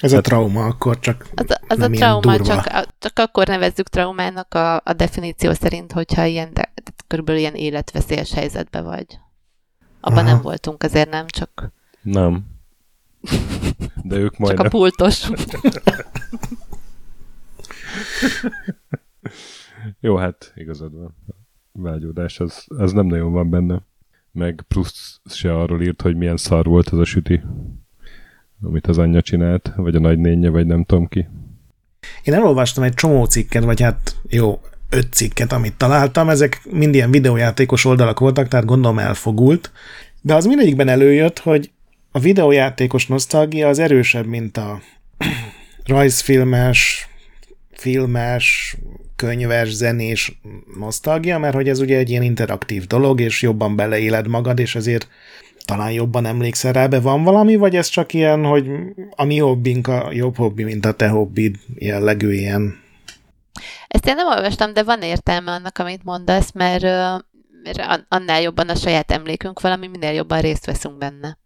[0.00, 2.62] Ez a trauma akkor csak Az, a- az a nem ilyen trauma, durva.
[2.62, 7.54] csak, csak akkor nevezzük traumának a, a definíció szerint, hogyha ilyen, de, de körülbelül ilyen
[7.54, 9.18] életveszélyes helyzetbe vagy.
[10.00, 10.26] Abban Aha.
[10.32, 12.44] nem voltunk, azért nem, csak, Nem.
[14.02, 14.66] De ők csak majdnem.
[14.66, 15.28] a pultos.
[20.00, 21.14] Jó, hát igazad van.
[21.72, 23.82] A vágyódás az, az nem nagyon van benne.
[24.32, 27.42] Meg plusz se arról írt, hogy milyen szar volt az a süti,
[28.62, 31.28] amit az anyja csinált, vagy a nagynénye, vagy nem tudom ki.
[32.22, 37.10] Én elolvastam egy csomó cikket, vagy hát jó, öt cikket, amit találtam, ezek mind ilyen
[37.10, 39.72] videójátékos oldalak voltak, tehát gondolom elfogult,
[40.20, 41.70] de az mindegyikben előjött, hogy
[42.10, 44.80] a videójátékos nosztalgia az erősebb, mint a
[45.84, 47.08] rajzfilmes,
[47.72, 48.76] filmes,
[49.16, 50.40] könyves, zenés
[50.78, 55.08] nosztalgia, mert hogy ez ugye egy ilyen interaktív dolog, és jobban beleéled magad, és ezért
[55.64, 58.70] talán jobban emlékszel rá, be van valami, vagy ez csak ilyen, hogy
[59.10, 62.80] a mi hobbink a jobb hobbi, mint a te hobbid, jellegű ilyen.
[63.88, 66.82] Ezt én nem olvastam, de van értelme annak, amit mondasz, mert,
[67.62, 71.38] mert an- annál jobban a saját emlékünk valami, minél jobban részt veszünk benne.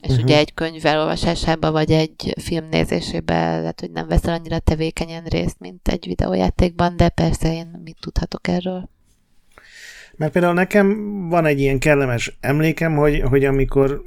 [0.00, 0.24] És uh-huh.
[0.24, 5.56] ugye egy könyv elolvasásába, vagy egy film nézésében lehet, hogy nem veszel annyira tevékenyen részt,
[5.58, 8.88] mint egy videójátékban, de persze én mit tudhatok erről.
[10.16, 14.02] Mert például nekem van egy ilyen kellemes emlékem, hogy, hogy amikor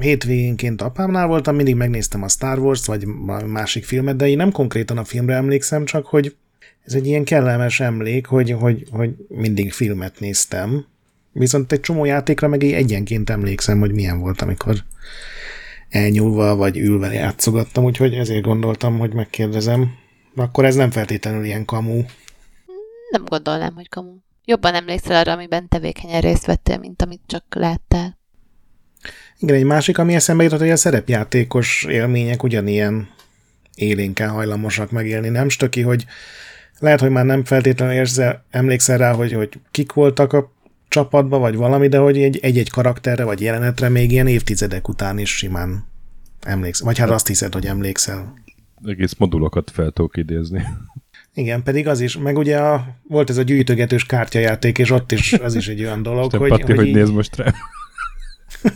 [0.00, 3.06] hétvégénként apámnál voltam, mindig megnéztem a Star Wars-t, vagy
[3.46, 6.36] másik filmet, de én nem konkrétan a filmre emlékszem, csak hogy
[6.84, 10.86] ez egy ilyen kellemes emlék, hogy, hogy, hogy mindig filmet néztem.
[11.32, 14.76] Viszont egy csomó játékra meg így egyenként emlékszem, hogy milyen volt, amikor
[15.88, 19.90] elnyúlva vagy ülve játszogattam, úgyhogy ezért gondoltam, hogy megkérdezem.
[20.36, 22.02] Akkor ez nem feltétlenül ilyen kamu.
[23.10, 24.25] Nem gondolnám, hogy kamu.
[24.48, 28.18] Jobban emlékszel arra, amiben tevékenyen részt vettél, mint amit csak láttál.
[29.38, 33.08] Igen, egy másik, ami eszembe jutott, hogy a szerepjátékos élmények ugyanilyen
[33.74, 35.28] élénken hajlamosak megélni.
[35.28, 36.04] Nem stöki, hogy
[36.78, 40.52] lehet, hogy már nem feltétlenül érzel, emlékszel rá, hogy, hogy kik voltak a
[40.88, 45.36] csapatban, vagy valami, de hogy egy- egy-egy karakterre, vagy jelenetre még ilyen évtizedek után is
[45.36, 45.84] simán
[46.42, 46.86] emlékszel.
[46.86, 48.34] Vagy hát azt hiszed, hogy emlékszel.
[48.84, 50.64] Egész modulokat fel tudok idézni.
[51.36, 55.32] Igen, pedig az is, meg ugye a, volt ez a gyűjtögetős kártyajáték, és ott is
[55.32, 57.52] az is egy olyan dolog, Te hogy, Patti, hogy, így- néz most rá?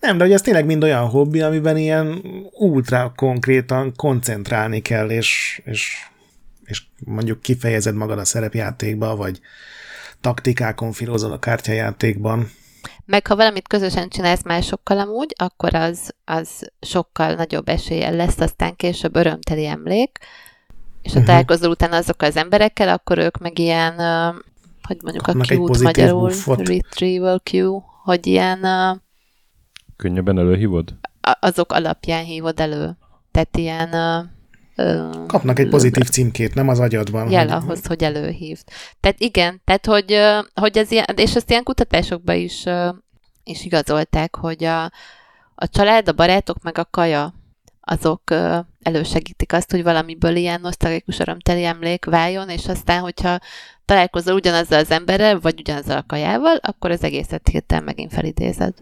[0.00, 5.60] Nem, de hogy ez tényleg mind olyan hobbi, amiben ilyen ultra konkrétan koncentrálni kell, és,
[5.64, 6.06] és,
[6.64, 9.40] és mondjuk kifejezed magad a szerepjátékba, vagy
[10.20, 12.50] taktikákon filózol a kártyajátékban.
[13.04, 18.76] Meg ha valamit közösen csinálsz másokkal amúgy, akkor az, az sokkal nagyobb eséllyel lesz aztán
[18.76, 20.18] később örömteli emlék,
[21.02, 21.26] és ha Mhm.
[21.28, 23.94] találkozol utána azokkal az emberekkel, akkor ők meg ilyen,
[24.82, 26.68] hogy mondjuk a pozitív magyarul, buffot.
[26.68, 28.66] retrieval cue, hogy ilyen
[29.96, 30.94] Könnyebben előhívod?
[31.40, 32.96] azok alapján hívod elő.
[33.30, 33.90] Tehát ilyen
[35.26, 37.30] Kapnak egy pozitív címkét, nem az agyadban.
[37.30, 38.64] jel hogy- ahhoz, hogy előhívd.
[39.00, 40.18] Tehát igen, tehát hogy,
[40.54, 42.64] hogy ez ilyen, és ezt ilyen kutatásokban is,
[43.44, 44.84] is igazolták, hogy a,
[45.54, 47.34] a család, a barátok meg a kaja
[47.90, 48.22] azok
[48.82, 53.38] elősegítik azt, hogy valamiből ilyen nosztalgikus örömteli emlék váljon, és aztán, hogyha
[53.84, 58.74] találkozol ugyanazzal az emberrel, vagy ugyanazzal a kajával, akkor az egészet hirtelen megint felidézed.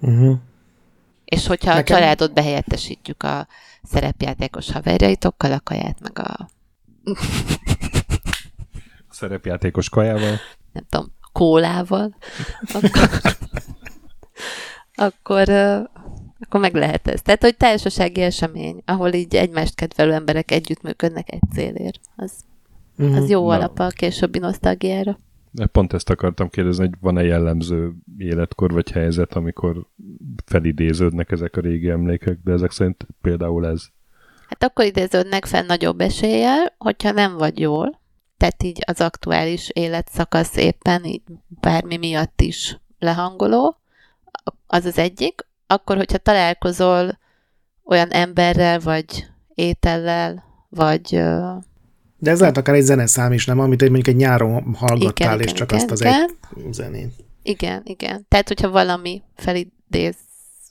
[0.00, 0.38] Uh-huh.
[1.24, 3.46] És hogyha Nekem- a családot behelyettesítjük a
[3.82, 6.48] szerepjátékos haverjaitokkal, a kaját meg a
[9.10, 10.38] Szerepjátékos kajával.
[10.72, 12.16] Nem tudom, kólával.
[12.72, 13.10] Akkor,
[15.06, 15.48] akkor,
[16.42, 17.22] akkor meg lehet ez.
[17.22, 22.00] Tehát, hogy társasági esemény, ahol így egymást kedvelő emberek együttműködnek egy célért.
[22.16, 22.32] Az,
[22.98, 23.54] az jó Na.
[23.54, 25.18] alap a későbbi nosztalgiára.
[25.50, 29.86] De Pont ezt akartam kérdezni, hogy van-e jellemző életkor vagy helyzet, amikor
[30.44, 33.82] felidéződnek ezek a régi emlékek, de ezek szerint például ez.
[34.48, 38.00] Hát akkor idéződnek fel nagyobb eséllyel, hogyha nem vagy jól,
[38.36, 43.76] tehát így az aktuális életszakasz éppen így bármi miatt is lehangoló,
[44.66, 45.46] az az egyik.
[45.66, 47.18] Akkor, hogyha találkozol
[47.84, 51.08] olyan emberrel, vagy étellel, vagy
[52.18, 53.58] De ez lehet akár egy zeneszám is, nem?
[53.58, 56.30] Amit mondjuk egy nyáron hallgattál, Igen, és igen, csak igen, azt az igen.
[56.56, 57.12] egy zenét.
[57.42, 58.26] Igen, igen.
[58.28, 60.16] Tehát, hogyha valami felidéz,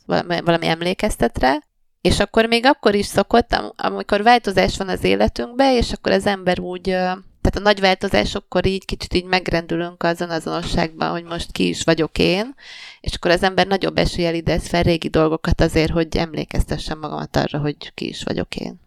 [0.05, 1.57] valami, valami emlékeztet rá,
[2.01, 6.25] és akkor még akkor is szokott, am- amikor változás van az életünkben, és akkor az
[6.25, 6.95] ember úgy,
[7.41, 12.17] tehát a nagy változásokkor így kicsit így megrendülünk azon azonosságban, hogy most ki is vagyok
[12.17, 12.55] én,
[13.01, 17.59] és akkor az ember nagyobb eséllyel idéz fel régi dolgokat azért, hogy emlékeztessem magamat arra,
[17.59, 18.79] hogy ki is vagyok én.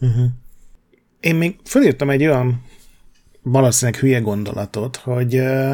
[0.00, 0.26] Uh-huh.
[1.20, 2.64] Én még fölírtam egy olyan
[3.42, 5.72] valószínűleg hülye gondolatot, hogy uh,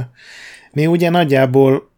[0.72, 1.90] mi ugye nagyjából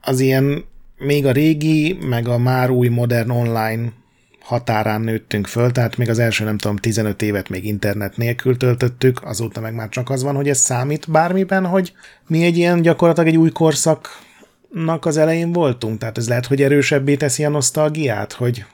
[0.00, 0.64] az ilyen
[0.96, 3.92] még a régi, meg a már új modern online
[4.40, 9.24] határán nőttünk föl, tehát még az első, nem tudom, 15 évet még internet nélkül töltöttük,
[9.24, 11.92] azóta meg már csak az van, hogy ez számít bármiben, hogy
[12.26, 17.16] mi egy ilyen gyakorlatilag egy új korszaknak az elején voltunk, tehát ez lehet, hogy erősebbé
[17.16, 18.64] teszi a nosztalgiát, hogy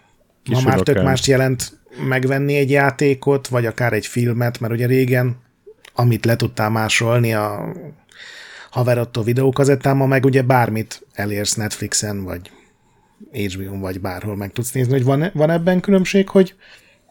[0.50, 5.36] ma már tök mást jelent megvenni egy játékot, vagy akár egy filmet, mert ugye régen,
[5.94, 7.72] amit le tudtál másolni a
[8.70, 12.50] haverottól videókazettán, ma meg ugye bármit elérsz Netflixen, vagy
[13.36, 16.54] HBO-n, vagy bárhol meg tudsz nézni, hogy van, van ebben különbség, hogy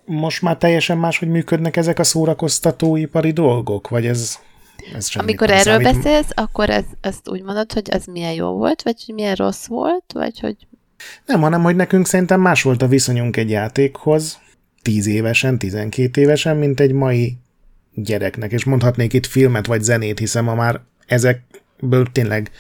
[0.06, 4.40] most már teljesen más, hogy működnek ezek a szórakoztatóipari dolgok, vagy ez,
[4.96, 5.94] ez Amikor erről számít?
[5.94, 9.66] beszélsz, akkor ez, ezt úgy mondod, hogy az milyen jó volt, vagy hogy milyen rossz
[9.66, 10.56] volt, vagy hogy
[11.26, 14.40] Nem, hanem, hogy nekünk szerintem más volt a viszonyunk egy játékhoz,
[14.82, 17.38] 10 évesen, 12 évesen, mint egy mai
[17.94, 22.52] gyereknek, és mondhatnék itt filmet vagy zenét, hiszen ma már ezekből tényleg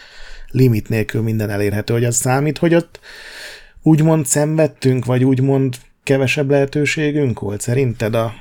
[0.56, 3.00] limit nélkül minden elérhető, hogy az számít, hogy ott
[3.82, 8.16] úgymond szenvedtünk, vagy úgymond kevesebb lehetőségünk volt szerinted?
[8.16, 8.34] A,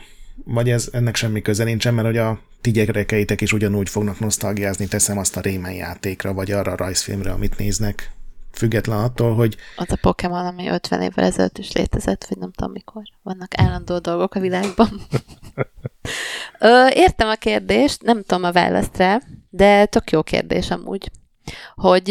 [0.44, 4.86] vagy ez ennek semmi köze nincsen, mert hogy a ti gyerekeitek is ugyanúgy fognak nosztalgiázni,
[4.86, 8.12] teszem azt a Rayman játékra, vagy arra a rajzfilmre, amit néznek.
[8.52, 12.72] Független attól, hogy az a Pokémon, ami 50 évvel ezelőtt is létezett, vagy nem tudom
[12.72, 13.02] mikor.
[13.22, 14.88] Vannak állandó dolgok a világban.
[16.58, 21.10] Ö, értem a kérdést, nem tudom a választ rá, de tök jó kérdés amúgy.
[21.74, 22.04] Hogy,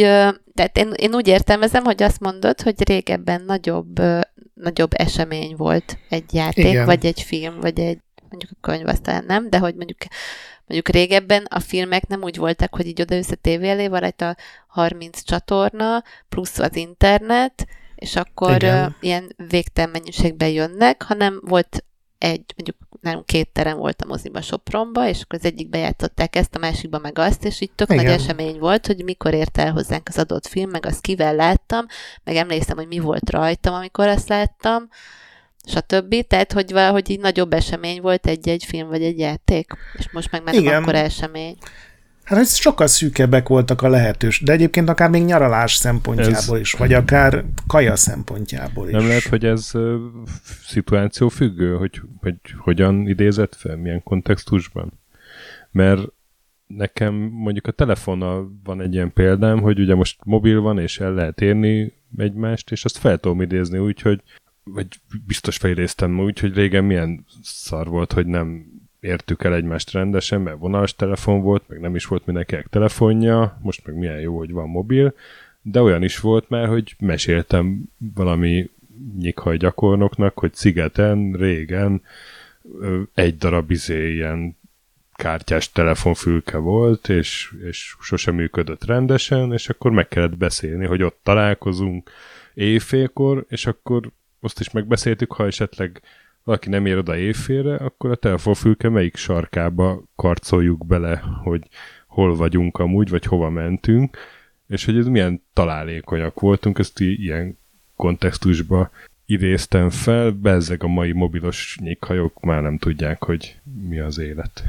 [0.54, 4.02] tehát én, én úgy értelmezem, hogy azt mondod, hogy régebben nagyobb,
[4.54, 6.86] nagyobb esemény volt egy játék, Igen.
[6.86, 10.00] vagy egy film, vagy egy, mondjuk a könyv aztán nem, de hogy mondjuk
[10.67, 14.36] Mondjuk régebben a filmek nem úgy voltak, hogy így odaülsz a tévé elé, van rajta
[14.67, 17.65] 30 csatorna, plusz az internet,
[17.96, 18.96] és akkor Igen.
[19.00, 21.84] ilyen végtelen mennyiségben jönnek, hanem volt
[22.17, 26.56] egy, mondjuk nálunk két terem volt a moziba Sopronba, és akkor az egyikben játszották ezt,
[26.56, 28.06] a másikban meg azt, és így tök Igen.
[28.06, 31.86] nagy esemény volt, hogy mikor ért el hozzánk az adott film, meg azt kivel láttam,
[32.24, 34.89] meg emlékszem, hogy mi volt rajtam, amikor azt láttam,
[35.66, 36.28] stb.
[36.28, 40.44] Tehát, hogy valahogy így nagyobb esemény volt egy-egy film vagy egy játék, és most meg
[40.44, 40.82] már nem Igen.
[40.82, 41.58] akkor esemény.
[42.34, 46.72] Hát ez sokkal szűkebbek voltak a lehetős, de egyébként akár még nyaralás szempontjából Ez- is,
[46.72, 48.93] vagy akár kaja szempontjából is.
[48.93, 50.06] Nem lehet, hogy ez ö,
[50.65, 55.00] szituáció függő, hogy, hogy hogyan idézett fel, milyen kontextusban?
[55.72, 56.02] Mert
[56.67, 61.13] nekem mondjuk a telefonnal van egy ilyen példám, hogy ugye most mobil van, és el
[61.13, 64.22] lehet érni egymást, és azt fel tudom idézni úgy, hogy
[64.63, 64.88] vagy
[65.26, 68.65] biztos felidéztem úgy, hogy régen milyen szar volt, hogy nem
[69.04, 73.86] értük el egymást rendesen, mert vonalas telefon volt, meg nem is volt mindenkinek telefonja, most
[73.86, 75.13] meg milyen jó, hogy van mobil,
[75.62, 77.82] de olyan is volt már, hogy meséltem
[78.16, 78.70] valami
[79.18, 82.02] nyikhaj gyakornoknak, hogy szigeten, régen
[83.13, 84.58] egy darab izé ilyen
[85.13, 91.20] kártyás telefonfülke volt, és, és sosem működött rendesen, és akkor meg kellett beszélni, hogy ott
[91.24, 92.12] találkozunk
[92.54, 96.02] éjfélkor, és akkor azt is megbeszéltük, ha esetleg
[96.44, 101.68] valaki nem ér oda éjfélre, akkor a telefonfülke melyik sarkába karcoljuk bele, hogy
[102.08, 104.18] hol vagyunk amúgy, vagy hova mentünk,
[104.68, 107.58] és hogy ez milyen találékonyak voltunk, ezt ilyen
[107.96, 108.92] kontextusba
[109.26, 114.64] idéztem fel, bezzeg a mai mobilos nyikhajok már nem tudják, hogy mi az élet.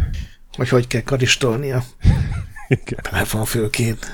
[0.56, 1.82] Vagy hogy kell karistolni a
[2.68, 2.98] Igen.
[3.02, 4.06] telefonfülkét.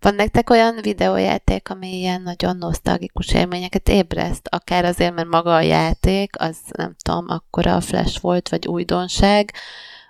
[0.00, 4.48] Van nektek olyan videójáték, ami ilyen nagyon nosztalgikus élményeket ébreszt?
[4.48, 9.52] Akár azért, mert maga a játék, az nem tudom, akkora a flash volt, vagy újdonság,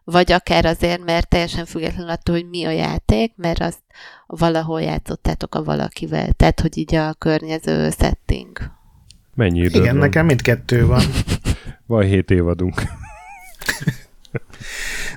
[0.04, 3.82] vagy akár azért, mert teljesen függetlenül attól, hogy mi a játék, mert azt
[4.26, 8.58] valahol játszottátok a valakivel, tehát hogy így a környező setting.
[9.34, 10.04] Mennyi idő Igen, van?
[10.04, 11.02] nekem mindkettő van.
[11.86, 12.82] Van hét évadunk.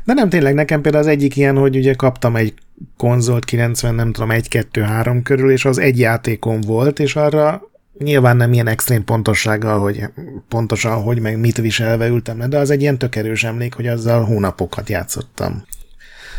[0.03, 2.53] De nem tényleg, nekem például az egyik ilyen, hogy ugye kaptam egy
[2.97, 7.61] konzolt 90, nem tudom, 1-2-3 körül, és az egy játékom volt, és arra
[7.97, 10.03] nyilván nem ilyen extrém pontossággal, hogy
[10.47, 13.87] pontosan hogy meg mit viselve ültem le, de az egy ilyen tök erős emlék, hogy
[13.87, 15.65] azzal hónapokat játszottam.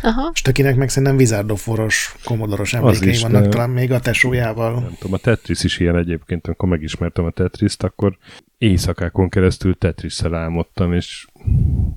[0.02, 0.30] Aha.
[0.34, 4.00] És tökinek meg szerintem Wizard of War-os, komodoros emlékei is, vannak, de- talán még a
[4.00, 4.72] tesójával.
[4.72, 8.16] Nem tudom, a Tetris is ilyen egyébként, amikor megismertem a Tetris-t, akkor
[8.58, 11.26] éjszakákon keresztül Tetris-szel álmodtam, és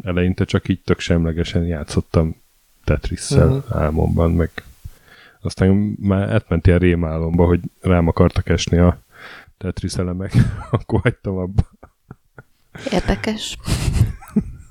[0.03, 2.35] eleinte csak így tök semlegesen játszottam
[2.83, 3.81] Tetris-szel uh-huh.
[3.81, 4.49] álmomban, meg
[5.41, 8.99] aztán már átment ilyen rémálomba, hogy rám akartak esni a
[9.57, 10.33] Tetris elemek,
[10.71, 11.71] akkor hagytam abba.
[12.91, 13.57] Érdekes.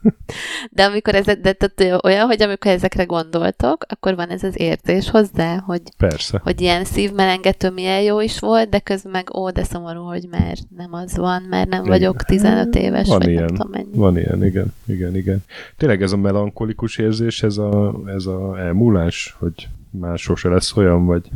[0.70, 5.10] De amikor ez, de, tehát olyan, hogy amikor ezekre gondoltok, akkor van ez az érzés
[5.10, 6.40] hozzá, hogy, Persze.
[6.42, 10.56] hogy ilyen szívmelengető milyen jó is volt, de közben meg ó, de szomorú, hogy már
[10.76, 13.44] nem az van, mert nem vagyok 15 éves, Van vagy ilyen.
[13.44, 13.94] nem tudom mennyi.
[13.96, 15.44] Van ilyen, igen, igen, igen.
[15.76, 21.06] Tényleg ez a melankolikus érzés, ez a, ez a elmúlás, hogy már sose lesz olyan,
[21.06, 21.28] vagy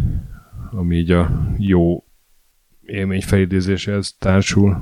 [0.70, 2.04] ami így a jó
[2.82, 4.78] élmény felidézéshez társul.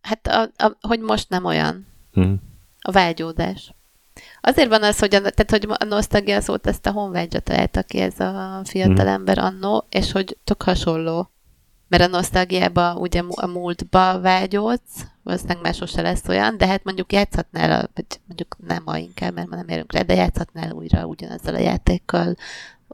[0.00, 1.86] Hát, a, a, hogy most nem olyan.
[2.12, 2.32] Hm.
[2.82, 3.74] A vágyódás.
[4.40, 7.98] Azért van az, hogy a, tehát, hogy a nosztalgia szót ezt a honvágyra találta ki
[8.00, 9.06] ez a fiatal Mhm.
[9.06, 11.30] ember annó, és hogy tök hasonló.
[11.88, 17.12] Mert a nosztalgiába ugye a múltba vágyódsz, valószínűleg már sose lesz olyan, de hát mondjuk
[17.12, 21.04] játszhatnál, a, vagy mondjuk nem ma inkább, mert ma nem érünk rá, de játszhatnál újra
[21.06, 22.36] ugyanazzal a játékkal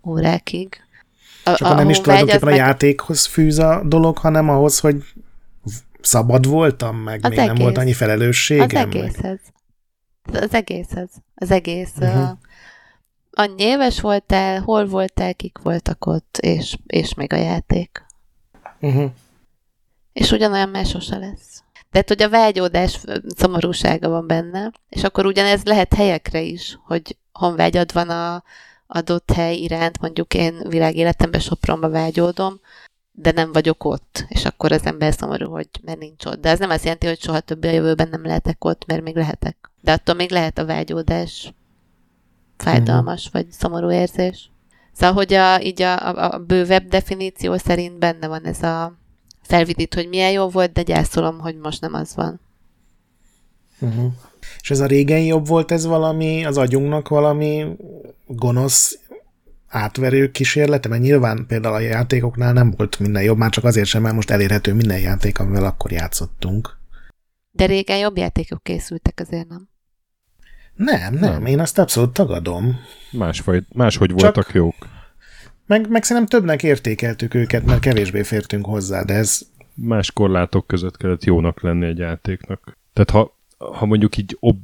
[0.06, 0.76] órákig.
[1.44, 4.78] A, Csak nem is honvágy az tulajdonképpen a meg- játékhoz fűz a dolog, hanem ahhoz,
[4.80, 5.04] hogy
[6.00, 7.62] szabad voltam, meg Az még nem egész.
[7.62, 8.88] volt annyi Az felelősségem.
[8.88, 9.38] meg- egészhez.
[10.32, 11.10] Az egészhez.
[11.34, 11.92] Az egész.
[12.00, 12.28] Uh-huh.
[13.30, 18.04] Annyi éves voltál, hol voltál, kik voltak ott, és, és még a játék.
[18.80, 19.10] Uh-huh.
[20.12, 21.62] És ugyanolyan már sose lesz.
[21.90, 23.00] Tehát, hogy a vágyódás
[23.36, 28.42] szomorúsága van benne, és akkor ugyanez lehet helyekre is, hogy honvágyad van a
[28.86, 32.60] adott hely iránt, mondjuk én világéletemben Sopronba vágyódom,
[33.20, 36.40] de nem vagyok ott, és akkor az ember szomorú, hogy mert nincs ott.
[36.40, 39.16] De ez nem azt jelenti, hogy soha többé a jövőben nem lehetek ott, mert még
[39.16, 39.70] lehetek.
[39.80, 41.52] De attól még lehet a vágyódás
[42.56, 43.42] fájdalmas, uh-huh.
[43.42, 44.50] vagy szomorú érzés.
[44.92, 48.96] Szóval, hogy a, így a, a, a bővebb definíció szerint benne van ez a
[49.42, 52.40] felvidít, hogy milyen jó volt, de gyászolom, hogy most nem az van.
[53.80, 54.12] Uh-huh.
[54.60, 57.66] És ez a régen jobb volt, ez valami, az agyunknak valami
[58.26, 58.98] gonosz
[59.68, 64.02] átverő kísérlete, mert nyilván például a játékoknál nem volt minden jobb, már csak azért sem,
[64.02, 66.78] mert most elérhető minden játék, amivel akkor játszottunk.
[67.50, 69.68] De régen jobb játékok készültek, azért nem.
[70.74, 71.46] Nem, nem, Nem.
[71.46, 72.76] én azt abszolút tagadom.
[73.12, 74.74] Másfaj, máshogy Csak- voltak jók.
[75.66, 79.40] Meg, meg szerintem többnek értékeltük őket, mert kevésbé fértünk hozzá, de ez
[79.74, 82.78] Más korlátok között kellett jónak lenni egy játéknak.
[82.92, 83.38] Tehát ha,
[83.72, 84.56] ha mondjuk így ob,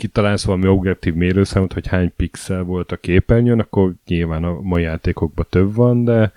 [0.00, 5.46] kitalálsz valami objektív mérőszámot, hogy hány pixel volt a képernyőn, akkor nyilván a mai játékokban
[5.50, 6.32] több van, de,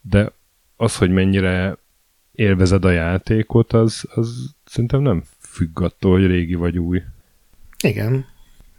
[0.00, 0.32] de
[0.76, 1.76] az, hogy mennyire
[2.32, 7.02] élvezed a játékot, az, az szerintem nem függ attól, hogy régi vagy új.
[7.82, 8.26] Igen.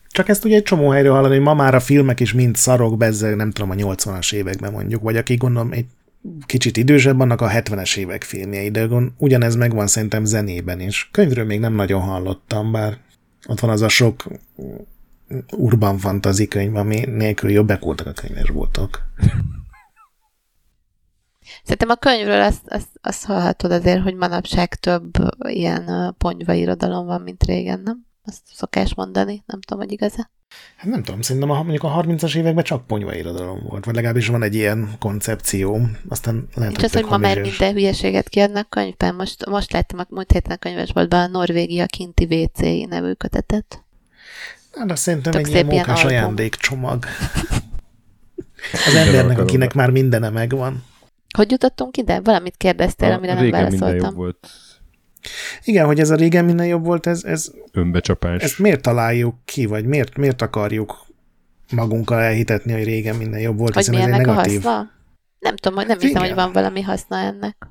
[0.07, 2.97] Csak ezt ugye egy csomó helyről hallani, hogy ma már a filmek is mind szarok
[2.97, 5.85] bezzeg, nem tudom, a 80-as években mondjuk, vagy aki gondolom egy
[6.45, 11.09] kicsit idősebb, annak a 70-es évek filmjei, de gond- ugyanez megvan szerintem zenében is.
[11.11, 12.97] Könyvről még nem nagyon hallottam, bár
[13.47, 14.23] ott van az a sok
[15.51, 19.01] urban fantasy könyv, ami nélkül jobbek voltak a könyvesboltok.
[21.63, 25.13] Szerintem a könyvről azt, azt, azt hallhatod azért, hogy manapság több
[25.47, 28.05] ilyen ponyva irodalom van, mint régen, nem?
[28.23, 30.29] Azt szokás mondani, nem tudom, hogy igaz-e.
[30.75, 34.27] Hát nem tudom, szerintem a, mondjuk a 30-as években csak ponyva irodalom volt, vagy legalábbis
[34.27, 35.79] van egy ilyen koncepció,
[36.09, 39.15] aztán lehet, Nincs az, hogy ma már minden hülyeséget kiadnak könyvben.
[39.15, 43.83] Most, most láttam a múlt héten a könyvesboltban a Norvégia kinti WC nevű kötetet.
[44.73, 46.05] Hát azt szerintem Tök egy ilyen album.
[46.05, 47.05] ajándékcsomag.
[48.87, 50.83] Az embernek, akinek már mindene megvan.
[51.37, 52.19] Hogy jutottunk ide?
[52.19, 54.15] Valamit kérdeztél, amire nem régen minden jobb válaszoltam.
[54.15, 54.49] volt
[55.63, 58.43] Igen, hogy ez a régen minden jobb volt, ez, ez, önbecsapás.
[58.43, 61.05] ezt miért találjuk ki, vagy miért, miért akarjuk
[61.71, 64.61] magunkkal elhitetni, hogy régen minden jobb volt, Hogy hiszen mi ez egy ennek a negatív.
[64.61, 64.91] haszna?
[65.39, 66.33] Nem tudom, hogy nem hiszem, Igen.
[66.35, 67.67] hogy van valami haszna ennek.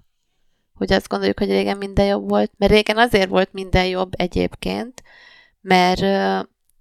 [0.75, 2.53] Hogy azt gondoljuk, hogy régen minden jobb volt.
[2.59, 5.03] Mert régen azért volt minden jobb egyébként,
[5.61, 6.01] mert,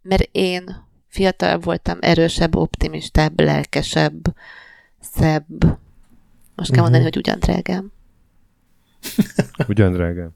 [0.02, 0.64] mert én
[1.08, 4.22] fiatal voltam, erősebb, optimistább, lelkesebb,
[5.00, 5.64] szebb.
[6.56, 6.82] Most kell Mhm.
[6.82, 7.92] mondani, hogy ugyan drágám.
[9.68, 10.30] Ugyan drágám.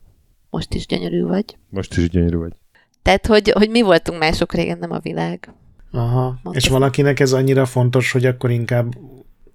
[0.57, 1.57] Most is gyönyörű vagy.
[1.69, 2.53] Most is gyönyörű vagy.
[3.01, 5.53] Tehát, hogy, hogy mi voltunk mások régen, nem a világ.
[5.91, 6.21] Aha.
[6.21, 6.51] Mondta.
[6.51, 8.93] És valakinek ez annyira fontos, hogy akkor inkább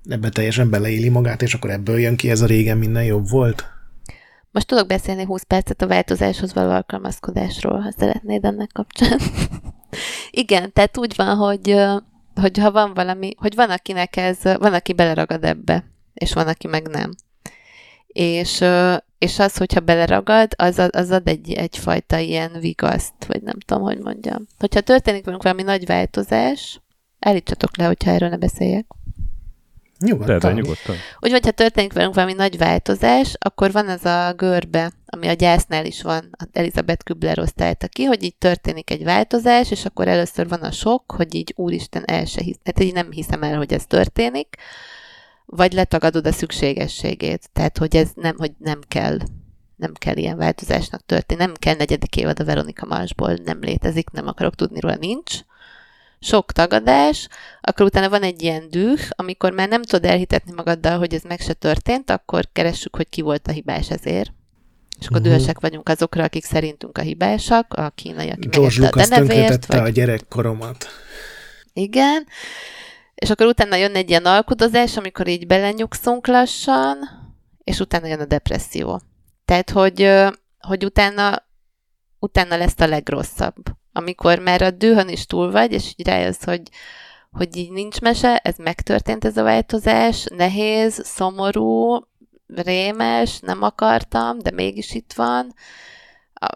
[0.08, 3.64] ebbe teljesen beleéli magát, és akkor ebből jön ki ez a régen minden jobb volt?
[4.50, 9.18] Most tudok beszélni 20 percet a változáshoz való alkalmazkodásról, ha szeretnéd ennek kapcsán.
[10.30, 11.76] Igen, tehát úgy van, hogy,
[12.34, 15.84] hogy ha van valami, hogy van akinek ez, van, aki beleragad ebbe,
[16.14, 17.10] és van, aki meg nem.
[18.06, 18.64] És,
[19.22, 23.98] és az, hogyha beleragad, az, az ad egy, egyfajta ilyen vigaszt, vagy nem tudom, hogy
[23.98, 24.46] mondjam.
[24.58, 26.80] Hogyha történik velünk valami nagy változás,
[27.18, 28.86] állítsatok le, hogyha erről ne beszéljek.
[29.98, 30.38] Nyugodtan.
[30.38, 30.96] De, nyugodtan.
[31.20, 35.86] Úgy, hogyha történik velünk valami nagy változás, akkor van ez a görbe, ami a gyásznál
[35.86, 40.60] is van, Elizabeth Kübler osztályta ki, hogy így történik egy változás, és akkor először van
[40.60, 43.86] a sok, hogy így úristen el se hisz, hát így nem hiszem el, hogy ez
[43.86, 44.56] történik,
[45.56, 47.50] vagy letagadod a szükségességét.
[47.52, 49.18] Tehát, hogy ez nem, hogy nem kell
[49.76, 54.26] nem kell ilyen változásnak történni, nem kell negyedik évad a Veronika Marsból, nem létezik, nem
[54.26, 55.38] akarok tudni róla, nincs.
[56.20, 57.28] Sok tagadás,
[57.60, 61.40] akkor utána van egy ilyen düh, amikor már nem tudod elhitetni magaddal, hogy ez meg
[61.40, 64.32] se történt, akkor keressük, hogy ki volt a hibás ezért.
[64.98, 65.34] És akkor uh-huh.
[65.34, 69.66] dühösek vagyunk azokra, akik szerintünk a hibásak, a kínai, aki George Lucas a denevért.
[69.66, 69.78] Vagy...
[69.78, 70.86] a gyerekkoromat.
[71.72, 72.26] Igen.
[73.22, 76.96] És akkor utána jön egy ilyen alkudozás, amikor így belenyugszunk lassan,
[77.64, 79.00] és utána jön a depresszió.
[79.44, 80.10] Tehát, hogy,
[80.58, 81.46] hogy utána,
[82.18, 83.54] utána lesz a legrosszabb.
[83.92, 86.62] Amikor már a dühön is túl vagy, és így rájössz, hogy,
[87.30, 91.98] hogy így nincs mese, ez megtörtént ez a változás, nehéz, szomorú,
[92.46, 95.54] rémes, nem akartam, de mégis itt van,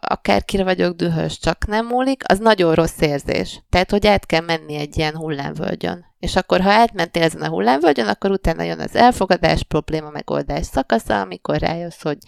[0.01, 3.63] akárkire vagyok dühös, csak nem múlik, az nagyon rossz érzés.
[3.71, 6.05] Tehát, hogy át kell menni egy ilyen hullámvölgyön.
[6.19, 11.21] És akkor, ha átmentél ezen a hullámvölgyön, akkor utána jön az elfogadás, probléma, megoldás szakasza,
[11.21, 12.19] amikor rájössz, hogy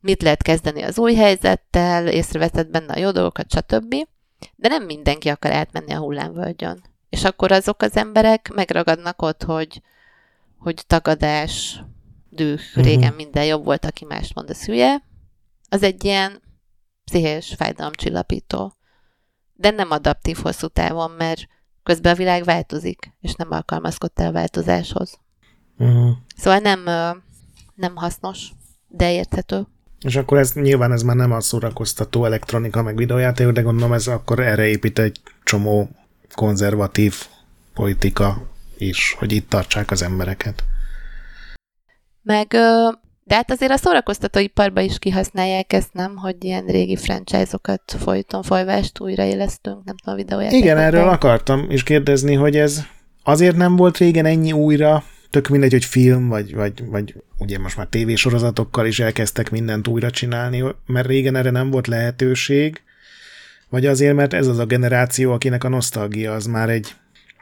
[0.00, 3.94] mit lehet kezdeni az új helyzettel, észreveszed benne a jó dolgokat, stb.
[4.56, 6.82] De nem mindenki akar átmenni a hullámvölgyön.
[7.08, 9.82] És akkor azok az emberek megragadnak ott, hogy,
[10.58, 11.80] hogy tagadás,
[12.30, 15.02] düh, régen minden jobb volt, aki mást mond, a hülye.
[15.68, 16.40] Az egy ilyen
[17.08, 18.76] pszichés fájdalomcsillapító.
[19.54, 21.48] De nem adaptív hosszú távon, mert
[21.82, 25.18] közben a világ változik, és nem alkalmazkodtál a változáshoz.
[25.78, 26.16] Uh-huh.
[26.36, 26.82] Szóval nem,
[27.74, 28.48] nem hasznos,
[28.88, 29.66] de érthető.
[30.00, 34.06] És akkor ez nyilván ez már nem a szórakoztató elektronika meg videójáték, de gondolom ez
[34.06, 35.88] akkor erre épít egy csomó
[36.34, 37.14] konzervatív
[37.74, 38.42] politika
[38.78, 40.64] is, hogy itt tartsák az embereket.
[42.22, 42.56] Meg
[43.28, 46.16] de hát azért a szórakoztatóiparban is kihasználják ezt, nem?
[46.16, 50.64] Hogy ilyen régi franchise-okat folyton, folyvást újraélesztünk, nem tudom, a videójátékot.
[50.64, 52.82] Igen, erről akartam is kérdezni, hogy ez
[53.22, 57.76] azért nem volt régen ennyi újra, tök mindegy, hogy film, vagy, vagy, vagy ugye most
[57.76, 62.82] már tévésorozatokkal is elkezdtek mindent újra csinálni, mert régen erre nem volt lehetőség,
[63.68, 66.94] vagy azért, mert ez az a generáció, akinek a nosztalgia az már egy,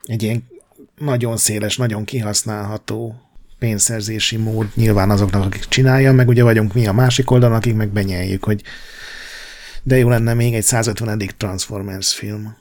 [0.05, 0.45] egy ilyen
[0.99, 3.26] nagyon széles, nagyon kihasználható
[3.59, 7.89] pénzszerzési mód nyilván azoknak, akik csinálja, meg ugye vagyunk mi a másik oldalon, akik meg
[7.89, 8.63] benyeljük, hogy
[9.83, 11.19] de jó lenne még egy 150.
[11.37, 12.57] Transformers film.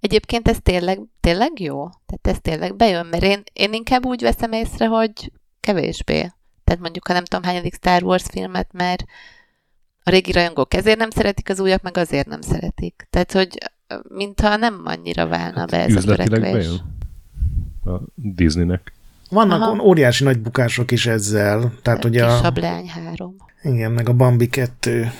[0.00, 1.88] Egyébként ez tényleg, tényleg jó?
[2.06, 6.32] Tehát ez tényleg bejön, mert én, én inkább úgy veszem észre, hogy kevésbé.
[6.64, 9.04] Tehát mondjuk, ha nem tudom hányadik Star Wars filmet, mert
[10.02, 13.06] a régi rajongók ezért nem szeretik, az újak meg azért nem szeretik.
[13.10, 13.58] Tehát, hogy
[14.08, 16.40] mintha nem annyira válna hát be ez a törekvés.
[16.40, 16.96] bejön
[17.84, 18.92] a Disneynek.
[19.30, 19.82] Vannak Aha.
[19.82, 21.72] óriási nagy bukások is ezzel.
[21.82, 22.52] Tehát a ugye a...
[22.54, 23.36] lány három.
[23.62, 25.12] Igen, meg a Bambi 2.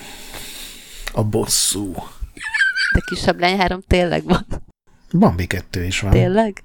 [1.13, 1.93] A bosszú.
[2.93, 4.47] De kisabb lány három tényleg van.
[5.13, 6.11] Bambi 2 is van.
[6.11, 6.63] Tényleg?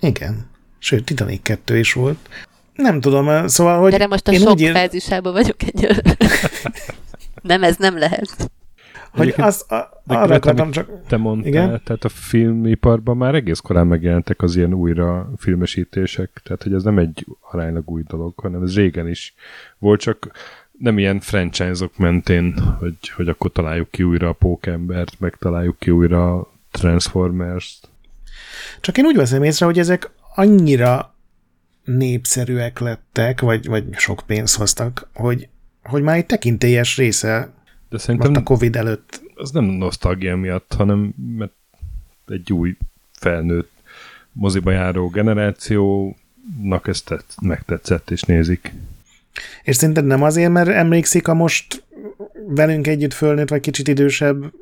[0.00, 0.50] Igen.
[0.78, 2.28] Sőt, Titanic 2 is volt.
[2.74, 3.94] Nem tudom, szóval, hogy...
[3.94, 4.72] De most a sok ér...
[4.72, 5.88] fázisában vagyok egy
[7.42, 8.50] Nem, ez nem lehet.
[9.16, 10.90] Hogy az, a, arra akartam csak...
[11.06, 11.80] Te mondtál, igen?
[11.84, 16.98] tehát a filmiparban már egész korán megjelentek az ilyen újra filmesítések, tehát hogy ez nem
[16.98, 19.34] egy aránylag új dolog, hanem ez régen is
[19.78, 20.30] volt, csak
[20.78, 25.90] nem ilyen franchise-ok mentén, hogy, hogy akkor találjuk ki újra a Pókembert, meg találjuk ki
[25.90, 27.88] újra a Transformers-t.
[28.80, 31.14] Csak én úgy veszem észre, hogy ezek annyira
[31.84, 35.48] népszerűek lettek, vagy, vagy sok pénzt hoztak, hogy,
[35.82, 37.54] hogy már egy tekintélyes része
[37.88, 39.22] de szerintem Most a Covid előtt.
[39.34, 41.52] Az nem nosztalgia miatt, hanem mert
[42.28, 42.76] egy új
[43.12, 43.70] felnőtt
[44.32, 48.72] moziba járó generációnak ezt tett, megtetszett és nézik.
[49.62, 51.84] És szerinted nem azért, mert emlékszik a most
[52.46, 54.52] velünk együtt fölnőtt, vagy kicsit idősebb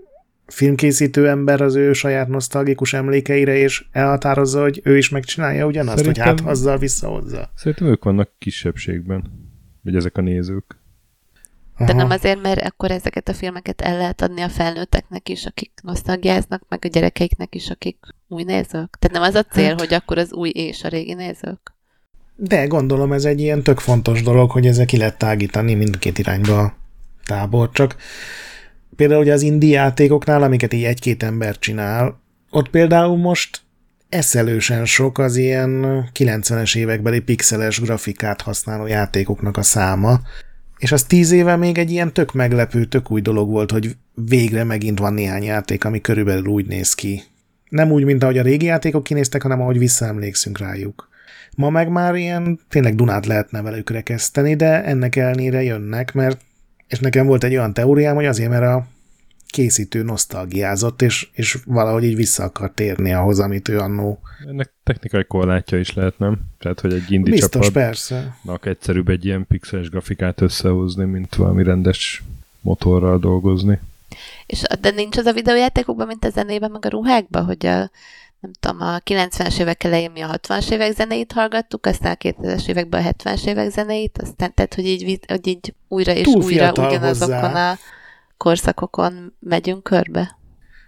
[0.47, 6.27] filmkészítő ember az ő saját nosztalgikus emlékeire, és elhatározza, hogy ő is megcsinálja ugyanazt, Szerintem,
[6.27, 7.51] hogy hát azzal visszahozza.
[7.55, 9.25] Szerintem ők vannak kisebbségben,
[9.83, 10.79] vagy ezek a nézők.
[11.79, 15.72] De nem azért, mert akkor ezeket a filmeket el lehet adni a felnőtteknek is, akik
[15.83, 17.97] nosztalgiáznak, meg a gyerekeiknek is, akik
[18.29, 18.97] új nézők.
[18.99, 21.75] Tehát nem az a cél, hát, hogy akkor az új és a régi nézők?
[22.37, 26.61] De gondolom ez egy ilyen tök fontos dolog, hogy ezek ki lehet tágítani mindkét irányba
[26.61, 26.75] a
[27.25, 27.70] tábor.
[27.72, 27.97] Csak
[28.97, 32.20] például ugye az indie játékoknál, amiket így egy-két ember csinál,
[32.51, 33.61] ott például most
[34.09, 40.20] eszelősen sok az ilyen 90-es évekbeli pixeles grafikát használó játékoknak a száma,
[40.85, 44.64] és az tíz éve még egy ilyen tök meglepő, tök új dolog volt, hogy végre
[44.64, 47.22] megint van néhány játék, ami körülbelül úgy néz ki.
[47.68, 51.09] Nem úgy, mint ahogy a régi játékok kinéztek, hanem ahogy visszaemlékszünk rájuk.
[51.57, 56.41] Ma meg már ilyen tényleg Dunát lehetne velük rekeszteni, de ennek ellenére jönnek, mert
[56.89, 58.87] és nekem volt egy olyan teóriám, hogy azért, mert a
[59.55, 64.18] készítő nosztalgiázott, és, és valahogy így vissza akar térni ahhoz, amit ő annó.
[64.48, 66.38] Ennek technikai korlátja is lehet, nem?
[66.59, 68.36] Tehát, hogy egy indi Biztos, csapatnak persze.
[68.62, 72.22] egyszerűbb egy ilyen pixeles grafikát összehozni, mint valami rendes
[72.61, 73.80] motorral dolgozni.
[74.46, 77.90] És de nincs az a videójátékokban, mint a zenében, meg a ruhákban, hogy a,
[78.40, 82.68] nem tudom, a 90-es évek elején mi a 60-as évek zeneit hallgattuk, aztán a 2000-es
[82.68, 86.72] években a 70-es évek zeneit, aztán tehát, hogy így, hogy így újra és Túl újra
[86.72, 87.70] ugyanazokon hozzá.
[87.70, 87.78] a
[88.37, 90.39] korszakokon megyünk körbe.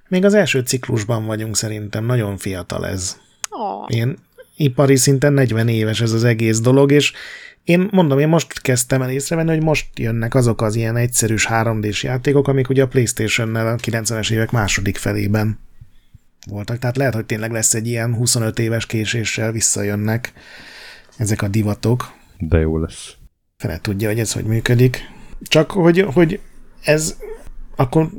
[0.08, 3.16] Még az első ciklusban vagyunk szerintem, nagyon fiatal ez.
[3.50, 3.84] Oh.
[3.88, 4.18] Ilyen
[4.56, 7.12] ipari szinten 40 éves ez az egész dolog, és
[7.64, 12.02] én mondom, én most kezdtem el észrevenni, hogy most jönnek azok az ilyen egyszerűs 3D-s
[12.02, 15.58] játékok, amik ugye a Playstation-nel a 90-es évek második felében
[16.50, 16.78] voltak.
[16.78, 20.32] Tehát lehet, hogy tényleg lesz egy ilyen 25 éves késéssel visszajönnek
[21.16, 22.12] ezek a divatok.
[22.38, 23.14] De jó lesz.
[23.56, 24.98] Fele tudja, hogy ez hogy működik.
[25.42, 26.40] Csak hogy, hogy
[26.82, 27.16] ez
[27.76, 28.10] akkor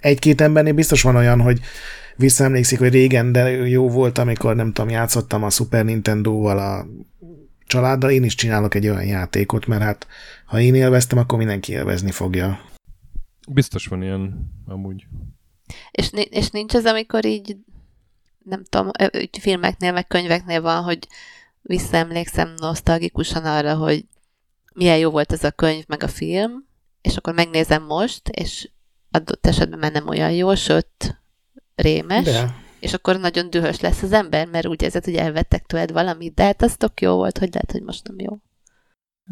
[0.00, 1.60] egy-két embernél biztos van olyan, hogy
[2.16, 6.86] visszaemlékszik, hogy régen, de jó volt, amikor nem tudom, játszottam a Super Nintendo-val a
[7.66, 10.06] családdal, én is csinálok egy olyan játékot, mert hát
[10.44, 12.60] ha én élveztem, akkor mindenki élvezni fogja.
[13.48, 15.06] Biztos van ilyen amúgy.
[15.90, 17.56] És, és nincs az, amikor így,
[18.44, 20.98] nem tudom, így filmeknél, meg könyveknél van, hogy
[21.62, 24.04] visszaemlékszem nosztalgikusan arra, hogy
[24.74, 26.66] milyen jó volt ez a könyv, meg a film,
[27.02, 28.70] és akkor megnézem most, és
[29.10, 31.22] adott esetben már nem olyan jó, sőt,
[31.74, 32.54] rémes, De.
[32.80, 36.42] és akkor nagyon dühös lesz az ember, mert úgy érzed, hogy elvettek tőled valamit, de
[36.42, 38.38] hát az tök jó volt, hogy lehet, hogy most nem jó.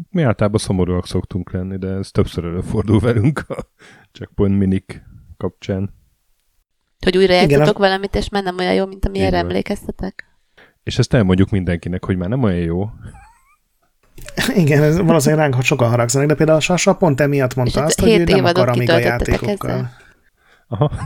[0.09, 3.69] Mi általában szomorúak szoktunk lenni, de ez többször előfordul velünk a
[4.11, 5.03] Checkpoint Minik
[5.37, 5.93] kapcsán.
[6.99, 7.79] Hogy újra játszatok a...
[7.79, 10.25] valamit, és már nem olyan jó, mint amilyen emlékeztetek?
[10.83, 12.89] És ezt elmondjuk mindenkinek, hogy már nem olyan jó.
[14.63, 18.11] Igen, ez valószínűleg ránk sokan haragszanak, de például a Sasa pont emiatt mondta azt, hogy
[18.11, 19.89] ő nem akar amíg a játékokkal.
[20.67, 20.91] Aha.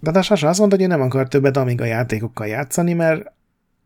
[0.00, 3.32] De a Sasa azt mondta, hogy ő nem akar többet amíg a játékokkal játszani, mert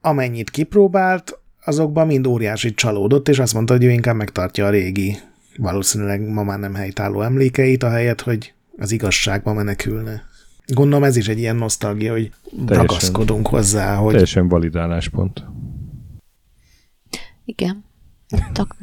[0.01, 5.19] amennyit kipróbált, azokban mind óriási csalódott, és azt mondta, hogy ő inkább megtartja a régi,
[5.57, 10.23] valószínűleg ma már nem helytálló emlékeit, ahelyett, hogy az igazságba menekülne.
[10.67, 14.11] Gondolom ez is egy ilyen nosztalgia, hogy teljesen, ragaszkodunk hozzá, hogy...
[14.11, 15.45] Teljesen validáláspont.
[17.45, 17.85] Igen.
[18.53, 18.77] Tok.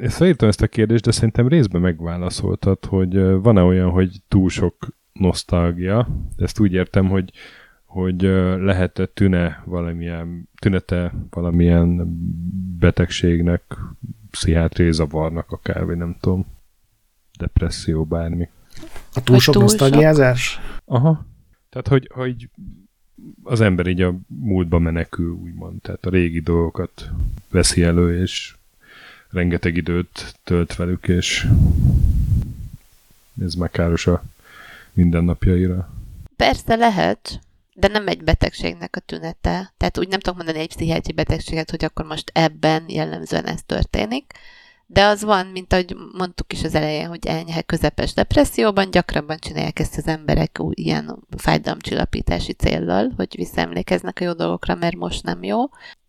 [0.00, 4.88] Én felírtam ezt a kérdést, de szerintem részben megválaszoltad, hogy van-e olyan, hogy túl sok
[5.12, 7.32] nosztalgia, de ezt úgy értem, hogy,
[7.84, 8.22] hogy
[8.58, 12.16] lehet-e tüne valamilyen, tünete valamilyen
[12.78, 13.62] betegségnek,
[14.30, 16.46] pszichiátriai zavarnak akár, vagy nem tudom,
[17.38, 18.48] depresszió, bármi.
[19.14, 20.60] A túl sok nosztalgiázás?
[20.84, 21.26] Aha.
[21.68, 22.50] Tehát, hogy, hogy
[23.42, 25.80] az ember így a múltba menekül, úgymond.
[25.80, 27.10] Tehát a régi dolgokat
[27.50, 28.54] veszi elő, és
[29.30, 31.46] rengeteg időt tölt velük, és
[33.42, 34.22] ez már káros a
[34.92, 35.92] mindennapjaira.
[36.36, 37.40] Persze lehet,
[37.74, 39.72] de nem egy betegségnek a tünete.
[39.76, 44.32] Tehát úgy nem tudok mondani egy pszichiátri betegséget, hogy akkor most ebben jellemzően ez történik,
[44.94, 49.78] de az van, mint ahogy mondtuk is az elején, hogy enyhe közepes depresszióban gyakrabban csinálják
[49.78, 55.42] ezt az emberek úgy, ilyen fájdalomcsillapítási céllal, hogy visszaemlékeznek a jó dolgokra, mert most nem
[55.42, 55.58] jó.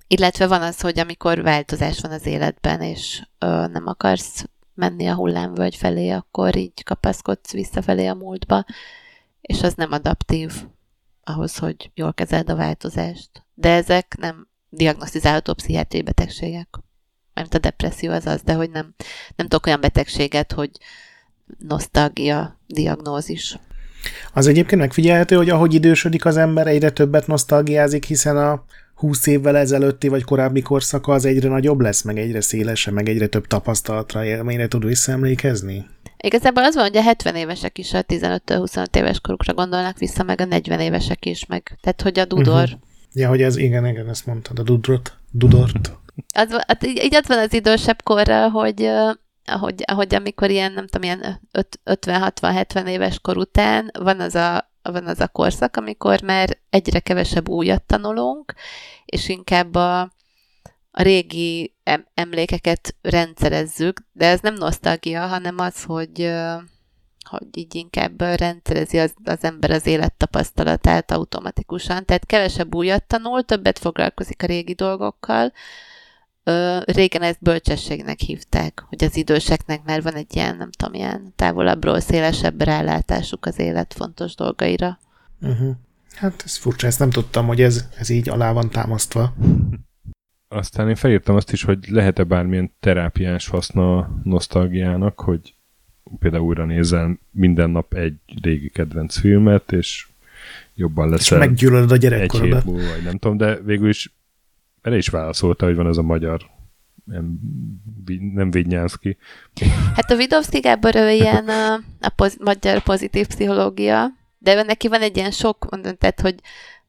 [0.07, 5.15] Illetve van az, hogy amikor változás van az életben, és ö, nem akarsz menni a
[5.15, 8.65] hullámvölgy felé, akkor így kapaszkodsz visszafelé a múltba,
[9.41, 10.51] és az nem adaptív
[11.23, 13.45] ahhoz, hogy jól kezeld a változást.
[13.53, 16.83] De ezek nem diagnosztizálható pszichiátriai betegségek
[17.35, 18.93] mert a depresszió az az, de hogy nem,
[19.35, 20.69] nem tudok olyan betegséget, hogy
[21.67, 23.57] nosztalgia diagnózis.
[24.33, 28.63] Az egyébként megfigyelhető, hogy ahogy idősödik az ember, egyre többet nosztalgiázik, hiszen a
[28.95, 33.27] 20 évvel ezelőtti vagy korábbi korszaka az egyre nagyobb lesz, meg egyre szélesebb, meg egyre
[33.27, 35.85] több tapasztalatra, élményre tud visszaemlékezni?
[36.17, 40.41] Igazából az van, hogy a 70 évesek is a 15-25 éves korukra gondolnak vissza, meg
[40.41, 42.63] a 40 évesek is, meg tehát hogy a dudor.
[42.63, 42.79] Uh-huh.
[43.13, 45.97] Ja, hogy ez igen, igen, ezt mondtad, a dudrot, dudort.
[46.35, 48.91] Az, hát így az van az idősebb korra, hogy
[49.45, 51.41] ahogy, ahogy amikor ilyen, nem tudom, ilyen
[51.83, 57.49] 50-60-70 éves kor után van az, a, van az a korszak, amikor már egyre kevesebb
[57.49, 58.53] újat tanulunk,
[59.05, 60.01] és inkább a,
[60.91, 61.73] a régi
[62.13, 66.31] emlékeket rendszerezzük, de ez nem nosztalgia, hanem az, hogy,
[67.29, 72.05] hogy így inkább rendszerezi az, az ember az élettapasztalatát automatikusan.
[72.05, 75.53] Tehát kevesebb újat tanul, többet foglalkozik a régi dolgokkal,
[76.47, 81.33] Ö, régen ezt bölcsességnek hívták, hogy az időseknek már van egy ilyen, nem tudom, ilyen
[81.35, 84.99] távolabbról szélesebb rálátásuk az élet fontos dolgaira.
[85.41, 85.75] Uh-huh.
[86.15, 89.33] Hát ez furcsa, ezt nem tudtam, hogy ez, ez így alá van támasztva.
[90.47, 95.55] Aztán én felírtam azt is, hogy lehet-e bármilyen terápiás haszna a nosztalgiának, hogy
[96.19, 100.07] például újra nézel minden nap egy régi kedvenc filmet, és
[100.73, 101.41] jobban leszel.
[101.41, 102.57] És meggyűlölöd a gyerekkorodat.
[102.57, 104.14] Egy hét múlva, vagy nem tudom, de végül is
[104.85, 106.53] erre is válaszolta, hogy van ez a magyar
[107.05, 107.39] nem,
[108.33, 109.17] nem Vignyánszki.
[109.95, 114.07] Hát a Vidovszki Gábor ő ilyen a, a poz, magyar pozitív pszichológia,
[114.37, 115.67] de neki van egy ilyen sok,
[115.97, 116.35] tehát, hogy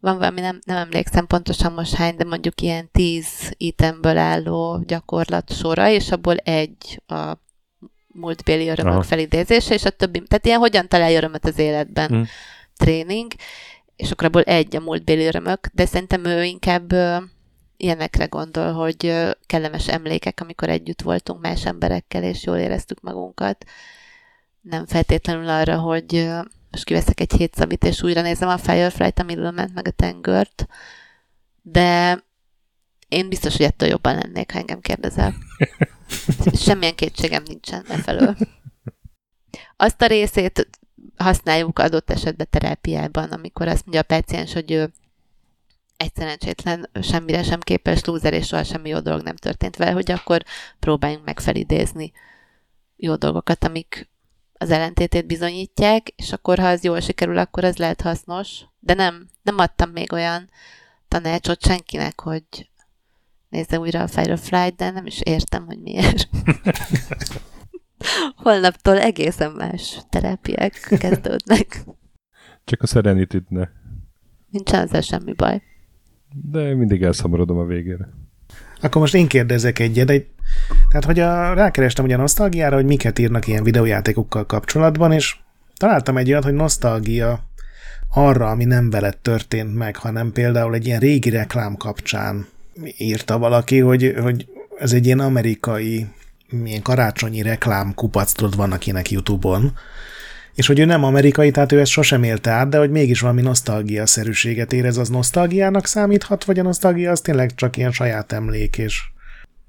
[0.00, 5.52] van valami, nem, nem emlékszem pontosan most hány, de mondjuk ilyen tíz itemből álló gyakorlat
[5.52, 7.32] sora, és abból egy a
[8.06, 9.02] múltbéli örömök Aha.
[9.02, 12.26] felidézése, és a többi, tehát ilyen hogyan találj örömöt az életben hmm.
[12.76, 13.32] tréning,
[13.96, 16.92] és akkor abból egy a múltbéli örömök, de szerintem ő inkább
[17.76, 23.64] ilyenekre gondol, hogy kellemes emlékek, amikor együtt voltunk más emberekkel, és jól éreztük magunkat.
[24.60, 26.30] Nem feltétlenül arra, hogy
[26.70, 30.66] most kiveszek egy hétszabit, és újra nézem a Firefly-t, amiről ment meg a tengört,
[31.62, 32.20] de
[33.08, 35.34] én biztos, hogy ettől jobban lennék, ha engem kérdezel.
[36.64, 38.36] Semmilyen kétségem nincsen e felől.
[39.76, 40.68] Azt a részét
[41.16, 44.92] használjuk adott esetben terápiában, amikor azt mondja a páciens, hogy ő
[45.96, 50.10] egy szerencsétlen, semmire sem képes lúzer, és soha semmi jó dolog nem történt vele, hogy
[50.10, 50.42] akkor
[50.78, 52.12] próbáljunk meg felidézni
[52.96, 54.08] jó dolgokat, amik
[54.58, 58.64] az ellentétét bizonyítják, és akkor, ha az jól sikerül, akkor az lehet hasznos.
[58.78, 60.50] De nem, nem adtam még olyan
[61.08, 62.70] tanácsot senkinek, hogy
[63.48, 66.28] nézze újra a Firefly, de nem is értem, hogy miért.
[68.42, 71.84] Holnaptól egészen más terápiák kezdődnek.
[72.64, 73.68] Csak a serenity ne.
[74.50, 75.62] Nincsen ezzel semmi baj
[76.42, 78.08] de mindig elszomorodom a végére.
[78.80, 80.26] Akkor most én kérdezek egyet, egy,
[80.88, 85.36] tehát hogy a, rákerestem ugye a nosztalgiára, hogy miket írnak ilyen videójátékokkal kapcsolatban, és
[85.76, 87.40] találtam egy olyat, hogy nosztalgia
[88.10, 92.46] arra, ami nem veled történt meg, hanem például egy ilyen régi reklám kapcsán
[92.96, 96.06] írta valaki, hogy, hogy ez egy ilyen amerikai
[96.50, 99.72] milyen karácsonyi reklám kupac, tudod, van akinek YouTube-on,
[100.56, 103.42] és hogy ő nem amerikai, tehát ő ezt sosem élte át, de hogy mégis valami
[103.42, 109.02] nosztalgia-szerűséget érez, az nosztalgiának számíthat, vagy a nosztalgia az tényleg csak ilyen saját emlék, és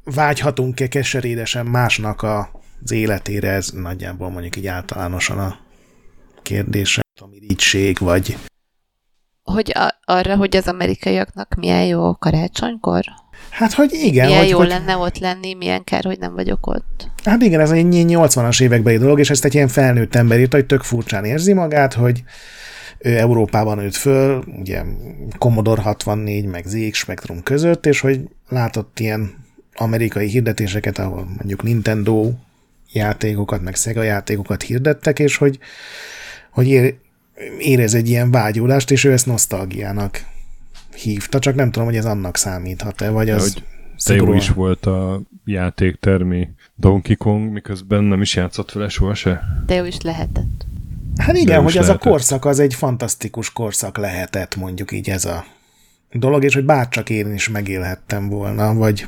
[0.04, 5.60] vágyhatunk-e keserédesen másnak az életére, ez nagyjából mondjuk így általánosan a
[6.42, 8.38] kérdése, irigység, vagy...
[9.44, 13.04] Hogy a, arra, hogy az amerikaiaknak milyen jó karácsonykor?
[13.58, 14.26] Hát, hogy igen.
[14.26, 14.68] Milyen hogy, jó hogy...
[14.68, 17.10] lenne ott lenni, milyen kár, hogy nem vagyok ott.
[17.24, 20.66] Hát igen, ez egy 80-as évekbeli dolog, és ezt egy ilyen felnőtt ember írta, hogy
[20.66, 22.24] tök furcsán érzi magát, hogy
[23.00, 24.82] ő Európában nőtt föl, ugye
[25.38, 29.46] Commodore 64 meg ZX Spectrum között, és hogy látott ilyen
[29.76, 32.32] amerikai hirdetéseket, ahol mondjuk Nintendo
[32.92, 35.60] játékokat, meg Sega játékokat hirdettek, és hogy,
[36.52, 36.96] hogy
[37.60, 40.26] érez egy ilyen vágyódást, és ő ezt nosztalgiának
[40.98, 43.54] hívta, csak nem tudom, hogy ez annak számíthat-e, vagy az...
[43.54, 43.64] Hogy
[44.06, 49.44] de jó is volt a játéktermi Donkey Kong, miközben nem is játszott vele soha se.
[49.66, 50.66] De jó is lehetett.
[51.18, 51.96] Hát igen, hogy lehetett.
[51.96, 55.46] az a korszak az egy fantasztikus korszak lehetett, mondjuk így ez a
[56.12, 59.08] dolog, és hogy bárcsak én is megélhettem volna, vagy...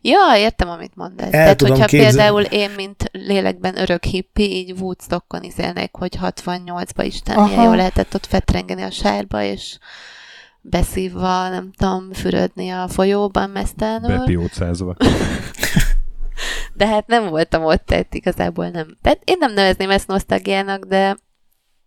[0.00, 1.24] Ja, értem, amit mondasz.
[1.24, 2.08] El Tehát, hogyha képzel...
[2.08, 7.46] például én, mint lélekben örök hippi, így Woodstockon izélnék, hogy 68-ba Isten Aha.
[7.46, 9.78] milyen jó lehetett ott fetrengeni a sárba, és
[10.62, 14.18] beszívva, nem tudom, fürödni a folyóban mesztelenül.
[14.18, 14.96] Bepiócázva.
[16.74, 18.96] de hát nem voltam ott, tehát igazából nem.
[19.00, 21.16] Tehát én nem nevezném ezt nosztalgiának, de,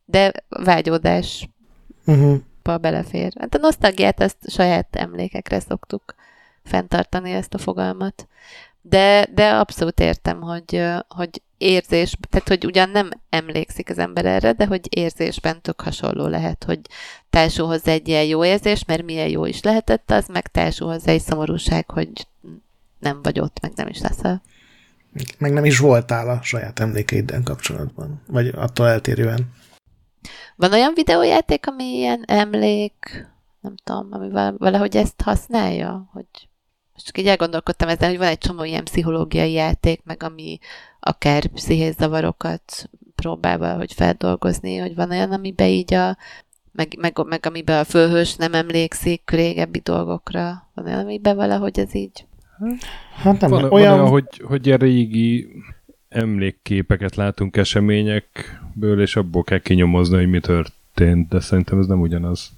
[0.05, 1.49] de vágyódás
[2.05, 2.79] uh-huh.
[2.81, 3.33] belefér.
[3.39, 6.15] Hát a nosztalgiát ezt saját emlékekre szoktuk
[6.63, 8.27] fenntartani ezt a fogalmat.
[8.89, 14.51] De, de abszolút értem, hogy, hogy érzés, tehát hogy ugyan nem emlékszik az ember erre,
[14.51, 16.79] de hogy érzésben tök hasonló lehet, hogy
[17.29, 21.11] társul hozzá egy ilyen jó érzés, mert milyen jó is lehetett az, meg társul hozzá
[21.11, 22.27] egy szomorúság, hogy
[22.99, 24.41] nem vagy ott, meg nem is leszel.
[25.37, 29.53] Meg nem is voltál a saját emlékeiddel kapcsolatban, vagy attól eltérően.
[30.55, 33.27] Van olyan videójáték, ami ilyen emlék,
[33.61, 36.25] nem tudom, ami valahogy ezt használja, hogy
[36.95, 40.59] Most csak így elgondolkodtam ezen, hogy van egy csomó ilyen pszichológiai játék, meg ami
[40.99, 46.17] akár pszichés zavarokat próbál hogy feldolgozni, hogy van olyan, amiben így a
[46.71, 50.69] meg, meg, meg amiben a főhős nem emlékszik régebbi dolgokra.
[50.73, 52.25] Van olyan, amiben valahogy ez így?
[53.15, 53.69] Hát nem, van, olyan...
[53.69, 55.47] Van olyan, hogy, hogy a régi
[56.09, 62.51] emlékképeket látunk eseményekből, és abból kell kinyomozni, hogy mi történt, de szerintem ez nem ugyanaz.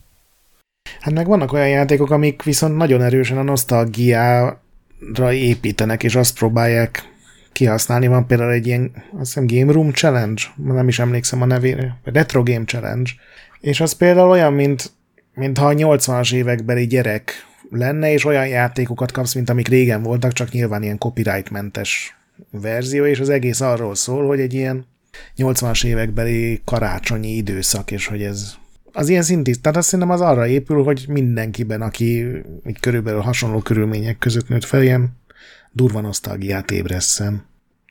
[1.00, 7.04] Hát meg vannak olyan játékok, amik viszont nagyon erősen a nosztalgiára építenek, és azt próbálják
[7.52, 8.08] kihasználni.
[8.08, 12.44] Van például egy ilyen, azt hiszem Game Room Challenge, nem is emlékszem a nevére, Retro
[12.44, 13.12] Game Challenge,
[13.60, 14.92] és az például olyan, mint,
[15.34, 17.34] mint ha a 80-as évekbeli gyerek
[17.70, 22.18] lenne, és olyan játékokat kapsz, mint amik régen voltak, csak nyilván ilyen copyrightmentes
[22.50, 24.86] verzió, és az egész arról szól, hogy egy ilyen
[25.38, 28.54] 80-as évekbeli karácsonyi időszak, és hogy ez
[28.98, 32.26] az ilyen tehát azt szerintem az arra épül, hogy mindenkiben, aki
[32.64, 35.18] egy körülbelül hasonló körülmények között nőtt fel, ilyen
[35.72, 37.46] durva nosztalgiát ébresszen.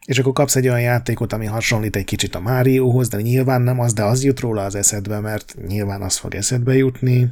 [0.07, 3.81] És akkor kapsz egy olyan játékot, ami hasonlít egy kicsit a Márióhoz, de nyilván nem
[3.81, 7.29] az, de az jut róla az eszedbe, mert nyilván az fog eszedbe jutni.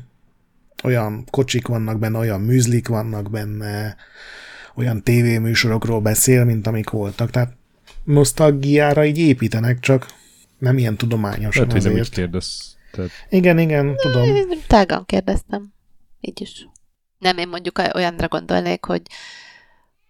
[0.82, 3.96] Olyan kocsik vannak benne, olyan műzlik vannak benne,
[4.74, 7.30] olyan tévéműsorokról beszél, mint amik voltak.
[7.30, 7.56] Tehát
[8.04, 10.06] nosztalgiára így építenek, csak
[10.58, 11.84] nem ilyen tudományosan Lehet, azért.
[11.84, 12.30] hogy nem
[12.94, 13.10] Tehát...
[13.28, 14.48] Igen, igen, tudom.
[14.66, 15.72] Tágan kérdeztem.
[16.20, 16.68] Így is.
[17.18, 19.02] Nem, én mondjuk olyanra gondolnék, hogy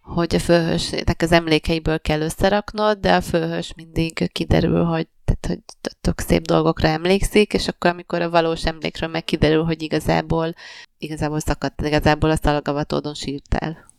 [0.05, 5.59] hogy a főhősnek az emlékeiből kell összeraknod, de a főhős mindig kiderül, hogy, tehát, hogy
[6.01, 10.53] tök szép dolgokra emlékszik, és akkor amikor a valós emlékről meg kiderül, hogy igazából
[10.97, 13.93] igazából szakadt, igazából a szalagavatódon sírtál.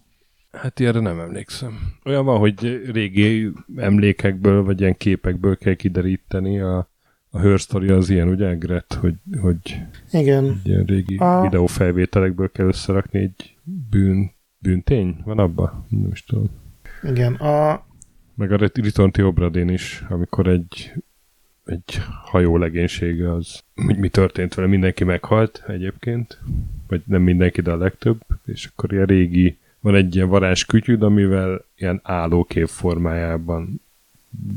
[0.53, 1.78] Hát ilyenre nem emlékszem.
[2.05, 6.91] Olyan van, hogy régi emlékekből, vagy ilyen képekből kell kideríteni a,
[7.37, 9.80] a Her Story az ilyen, ugye, Gret, hogy, hogy
[10.12, 10.61] Igen.
[10.64, 11.41] ilyen régi a...
[11.43, 13.57] videófelvételekből kell összerakni egy
[13.91, 15.16] bűn, bűntény?
[15.24, 15.87] Van abba?
[15.89, 16.49] Nem is tudom.
[17.03, 17.34] Igen.
[17.34, 17.84] A...
[18.34, 20.93] Meg a Return to Obradin is, amikor egy
[21.66, 26.39] egy hajó legénysége az, hogy mi történt vele, mindenki meghalt egyébként,
[26.89, 31.64] vagy nem mindenki, de a legtöbb, és akkor ilyen régi van egy ilyen varázskütyűd, amivel
[31.76, 33.80] ilyen állókép formájában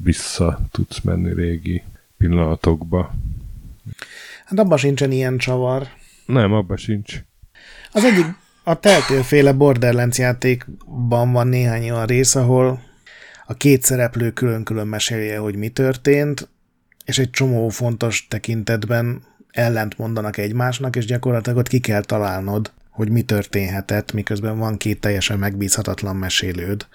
[0.04, 1.84] vissza tudsz menni régi
[2.20, 3.14] pillanatokba.
[4.46, 5.88] Hát abban sincsen ilyen csavar.
[6.26, 7.24] Nem, abban sincs.
[7.92, 8.26] Az egyik,
[8.64, 12.82] a teltőféle Borderlands játékban van néhány olyan rész, ahol
[13.46, 16.50] a két szereplő külön-külön mesélje, hogy mi történt,
[17.06, 23.10] és egy csomó fontos tekintetben ellent mondanak egymásnak, és gyakorlatilag ott ki kell találnod, hogy
[23.10, 26.88] mi történhetett, miközben van két teljesen megbízhatatlan mesélőd.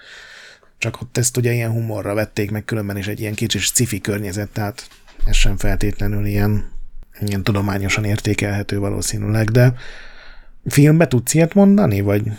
[0.77, 4.49] Csak ott ezt ugye ilyen humorra vették, meg különben is egy ilyen kicsi cifi környezet,
[4.49, 4.87] tehát
[5.25, 6.71] ez sem feltétlenül ilyen,
[7.19, 9.73] ilyen tudományosan értékelhető valószínűleg, de
[10.65, 12.31] filmbe tudsz ilyet mondani, vagy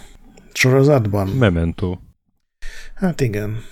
[0.52, 1.28] sorozatban?
[1.28, 1.98] Memento.
[2.94, 3.62] Hát igen.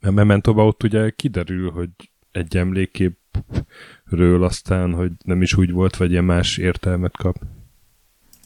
[0.00, 1.90] A Mementóban ott ugye kiderül, hogy
[2.30, 7.36] egy emlékképről aztán, hogy nem is úgy volt, vagy ilyen más értelmet kap.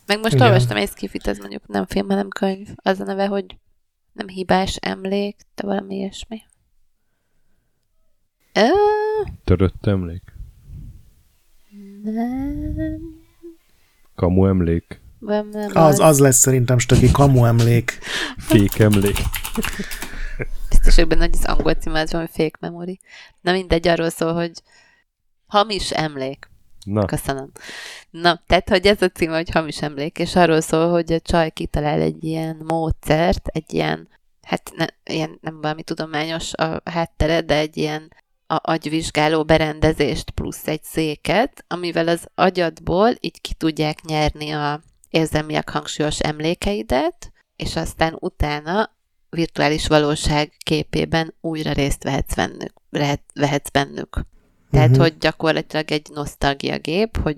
[0.07, 0.47] Meg most Igen.
[0.47, 2.69] olvastam egy skifit, ez mondjuk nem film, hanem könyv.
[2.77, 3.45] Az a neve, hogy
[4.13, 6.43] nem hibás emlék, de valami ilyesmi.
[8.55, 8.69] Ö...
[9.45, 10.23] Törött emlék?
[12.03, 13.01] Nem.
[14.15, 15.01] Kamu emlék?
[15.19, 17.99] Nem, nem az, az, lesz szerintem stöki kamu emlék.
[18.37, 19.17] Fék emlék.
[20.69, 23.01] Biztos, hogy benne, hogy az angol cím az valami fake memory.
[23.41, 24.53] Na mindegy, arról szól, hogy
[25.47, 26.51] hamis emlék.
[26.85, 27.05] Na.
[27.05, 27.51] Köszönöm.
[28.11, 31.51] Na, tehát, hogy ez a cím, hogy hamis emlék, és arról szól, hogy a csaj
[31.51, 34.09] kitalál egy ilyen módszert, egy ilyen,
[34.43, 38.13] hát ne, ilyen nem valami tudományos a háttere, de egy ilyen
[38.51, 44.81] a agyvizsgáló berendezést plusz egy széket, amivel az agyadból így ki tudják nyerni a
[45.11, 48.91] érzelmileg hangsúlyos emlékeidet, és aztán utána
[49.31, 52.73] virtuális valóság képében újra részt vehetsz bennük.
[53.35, 54.21] Vehetsz bennük.
[54.71, 55.05] Tehát, uh-huh.
[55.05, 57.37] hogy gyakorlatilag egy nosztalgia gép, hogy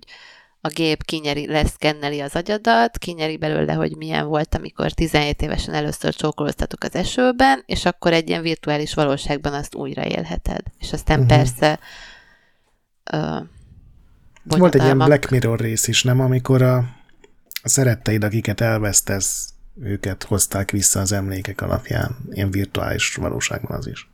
[0.65, 6.15] a gép kinyeri, leszkenneli az agyadat, kinyeri belőle, hogy milyen volt, amikor 17 évesen először
[6.15, 10.61] csókoloztatok az esőben, és akkor egy ilyen virtuális valóságban azt újra élheted.
[10.79, 11.37] És aztán uh-huh.
[11.37, 11.79] persze
[13.13, 13.47] uh,
[14.43, 16.21] Volt egy ilyen Black Mirror rész is, nem?
[16.21, 16.77] Amikor a,
[17.63, 24.11] a szeretteid, akiket elvesztesz, őket hozták vissza az emlékek alapján, ilyen virtuális valóságban az is.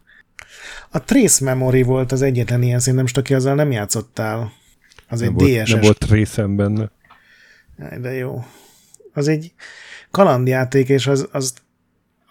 [0.91, 4.53] A Trace Memory volt az egyetlen ilyen szín, nem aki azzal nem játszottál.
[5.09, 5.71] Az nem egy DSS.
[5.71, 6.91] Nem volt részem benne.
[8.01, 8.45] De jó.
[9.13, 9.53] Az egy
[10.11, 11.55] kalandjáték, és az, az,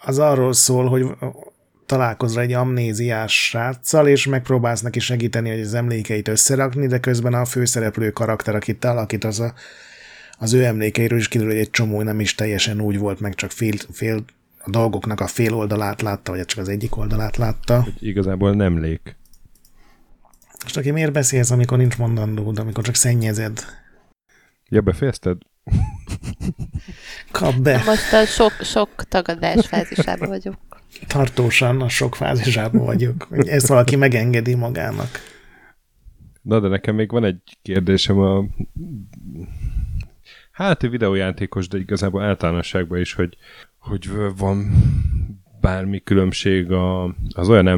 [0.00, 1.06] az arról szól, hogy
[1.86, 7.44] találkozol egy amnéziás sráccal, és megpróbálsz neki segíteni, hogy az emlékeit összerakni, de közben a
[7.44, 9.54] főszereplő karakter, akit te alakít, az a,
[10.38, 13.50] az ő emlékeiről is kiderül, hogy egy csomó nem is teljesen úgy volt, meg csak
[13.50, 14.24] fél, fél
[14.58, 17.82] a dolgoknak a fél oldalát látta, vagy csak az egyik oldalát látta.
[17.82, 19.16] Hogy igazából nem lék.
[20.62, 23.64] Most aki miért beszélsz, amikor nincs mondandód, amikor csak szennyezed?
[24.68, 25.36] Ja, befejezted?
[27.30, 27.82] Kap be.
[27.84, 30.56] Most a sok, sok tagadás fázisában vagyok.
[31.06, 33.26] Tartósan a sok fázisában vagyok.
[33.28, 35.08] Hogy ezt valaki megengedi magának.
[36.42, 38.44] Na, de nekem még van egy kérdésem a
[40.50, 43.36] hát videójátékos, de igazából általánosságban is, hogy,
[43.78, 44.72] hogy van
[45.60, 47.04] bármi különbség a,
[47.34, 47.68] az olyan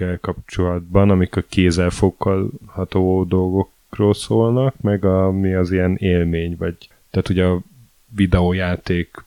[0.00, 7.28] emlékekkel kapcsolatban, amik a kézzel fogható dolgokról szólnak, meg ami az ilyen élmény, vagy tehát
[7.28, 7.60] ugye a
[8.14, 9.24] videójáték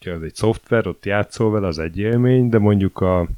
[0.00, 3.28] ugye az egy szoftver, ott játszol vele, az egy élmény, de mondjuk a,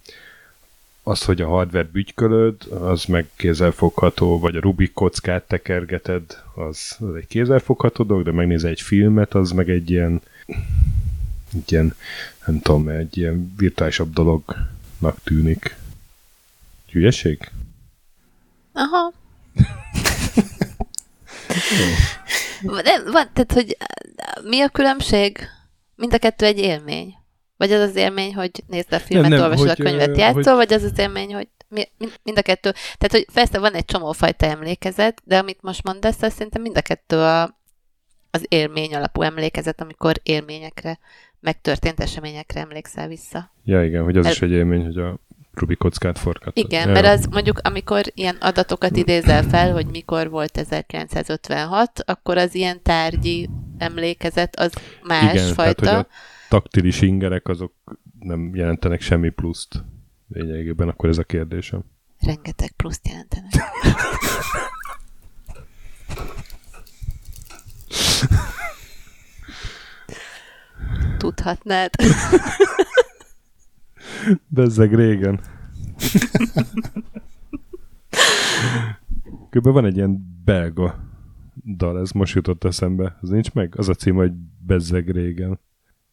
[1.03, 6.22] az, hogy a hardware bütykölöd, az meg kézzelfogható, vagy a Rubik kockát tekergeted,
[6.55, 10.20] az, az egy kézzelfogható dolog, de megnézel egy filmet, az meg egy ilyen,
[11.55, 11.95] egy ilyen
[12.47, 15.76] nem tudom, egy ilyen virtuálisabb dolognak tűnik.
[16.93, 17.51] Hülyeség?
[18.72, 19.12] Aha.
[22.84, 23.76] De, van, tehát, hogy
[24.45, 25.39] mi a különbség?
[25.97, 27.14] Mind a kettő egy élmény.
[27.57, 30.43] Vagy az az élmény, hogy nézd a filmet, nem, nem, olvasod hogy, a könyvet, játszol,
[30.43, 30.66] hogy...
[30.66, 31.84] vagy az az élmény, hogy mi,
[32.22, 32.70] mind a kettő.
[32.70, 36.76] Tehát, hogy persze van egy csomó fajta emlékezet, de amit most mondasz, az szerintem mind
[36.76, 37.43] a kettő a,
[38.30, 40.99] az élmény alapú emlékezet, amikor élményekre,
[41.41, 43.53] megtörtént eseményekre emlékszel vissza.
[43.64, 44.32] Ja, igen, hogy az Ez...
[44.32, 45.18] is egy élmény, hogy a
[45.59, 46.57] Rubik kockát forgat.
[46.57, 46.93] Igen, ja.
[46.93, 52.83] mert az mondjuk, amikor ilyen adatokat idézel fel, hogy mikor volt 1956, akkor az ilyen
[52.83, 53.49] tárgyi
[53.79, 55.43] emlékezet, az másfajta.
[55.43, 56.07] Igen, tehát, hogy a
[56.49, 57.73] taktilis ingerek azok
[58.21, 59.85] nem jelentenek semmi pluszt
[60.29, 61.85] lényegében, akkor ez a kérdésem.
[62.21, 63.53] Rengeteg pluszt jelentenek.
[71.19, 71.91] Tudhatnád.
[74.47, 75.41] Bezzeg régen.
[79.51, 79.69] Kb.
[79.69, 81.07] van egy ilyen belga
[81.77, 83.19] dal, ez most jutott eszembe.
[83.21, 83.75] Az nincs meg?
[83.77, 84.33] Az a cím, hogy
[84.66, 85.59] Bezzeg régen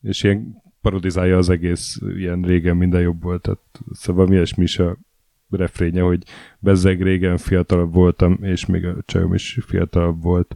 [0.05, 3.59] és ilyen parodizálja az egész ilyen régen minden jobb volt, tehát
[3.91, 4.97] szóval mi ilyesmi is a
[5.49, 6.23] refrénye, hogy
[6.59, 10.55] bezzeg régen fiatalabb voltam, és még a csajom is fiatalabb volt.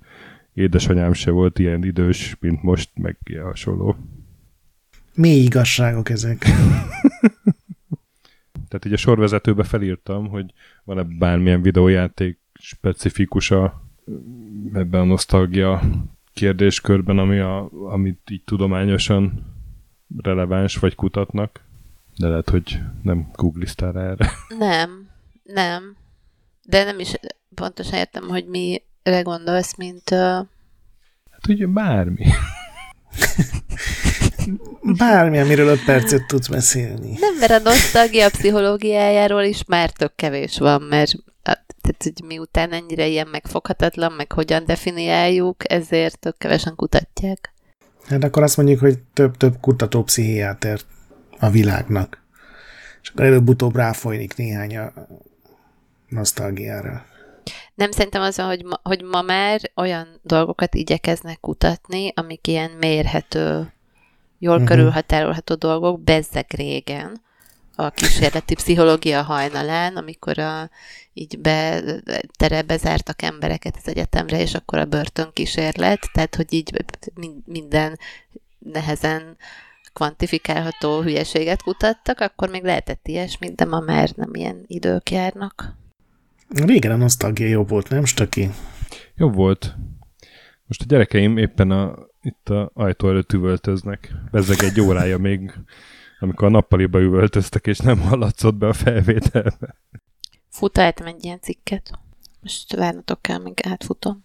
[0.53, 3.95] Édesanyám se volt ilyen idős, mint most, meg ilyen hasonló.
[5.15, 6.45] Mi igazságok ezek?
[8.69, 10.53] Tehát így a sorvezetőbe felírtam, hogy
[10.83, 13.81] van-e bármilyen videójáték specifikusa
[14.73, 15.81] ebben a nosztalgia
[16.33, 19.45] kérdéskörben, ami a, amit így tudományosan
[20.17, 21.63] releváns vagy kutatnak,
[22.17, 24.31] de lehet, hogy nem googliztál erre.
[24.57, 25.07] Nem,
[25.43, 25.95] nem.
[26.63, 27.13] De nem is
[27.55, 30.11] pontosan értem, hogy mire gondolsz, mint...
[30.11, 30.45] Uh...
[31.31, 32.25] Hát ugye bármi.
[34.97, 37.17] Bármi, amiről öt percet tudsz beszélni.
[37.19, 41.11] Nem, mert a nosztalgia pszichológiájáról is már tök kevés van, mert
[41.81, 47.53] tehát, hogy miután ennyire ilyen megfoghatatlan, meg hogyan definiáljuk, ezért tök kevesen kutatják.
[48.07, 50.79] Hát akkor azt mondjuk, hogy több-több kutató pszichiáter
[51.39, 52.23] a világnak.
[53.01, 54.93] És akkor előbb-utóbb ráfolynik néhány a
[56.07, 57.05] nosztalgiára.
[57.75, 63.73] Nem szerintem az, hogy ma, hogy ma már olyan dolgokat igyekeznek kutatni, amik ilyen mérhető,
[64.39, 64.69] jól uh-huh.
[64.69, 67.21] körülhatárolható dolgok, bezzeg régen,
[67.79, 70.69] a kísérleti pszichológia hajnalán, amikor a,
[71.13, 71.81] így be,
[72.37, 76.85] terebe zártak embereket az egyetemre, és akkor a börtönkísérlet, tehát hogy így
[77.45, 77.99] minden
[78.59, 79.37] nehezen
[79.93, 85.75] kvantifikálható hülyeséget kutattak, akkor még lehetett ilyesmit, de ma már nem ilyen idők járnak.
[86.49, 88.49] Régen a nosztalgia jobb volt, nem, Stöki?
[89.15, 89.75] Jobb volt.
[90.67, 94.13] Most a gyerekeim éppen a, itt a ajtó előtt üvöltöznek.
[94.31, 95.53] Bezzeg egy órája még
[96.19, 99.75] amikor a nappaliba üvöltöztek, és nem hallatszott be a felvételbe.
[100.49, 101.91] Futáltam egy ilyen cikket.
[102.41, 104.23] Most várnatok kell, még átfutom.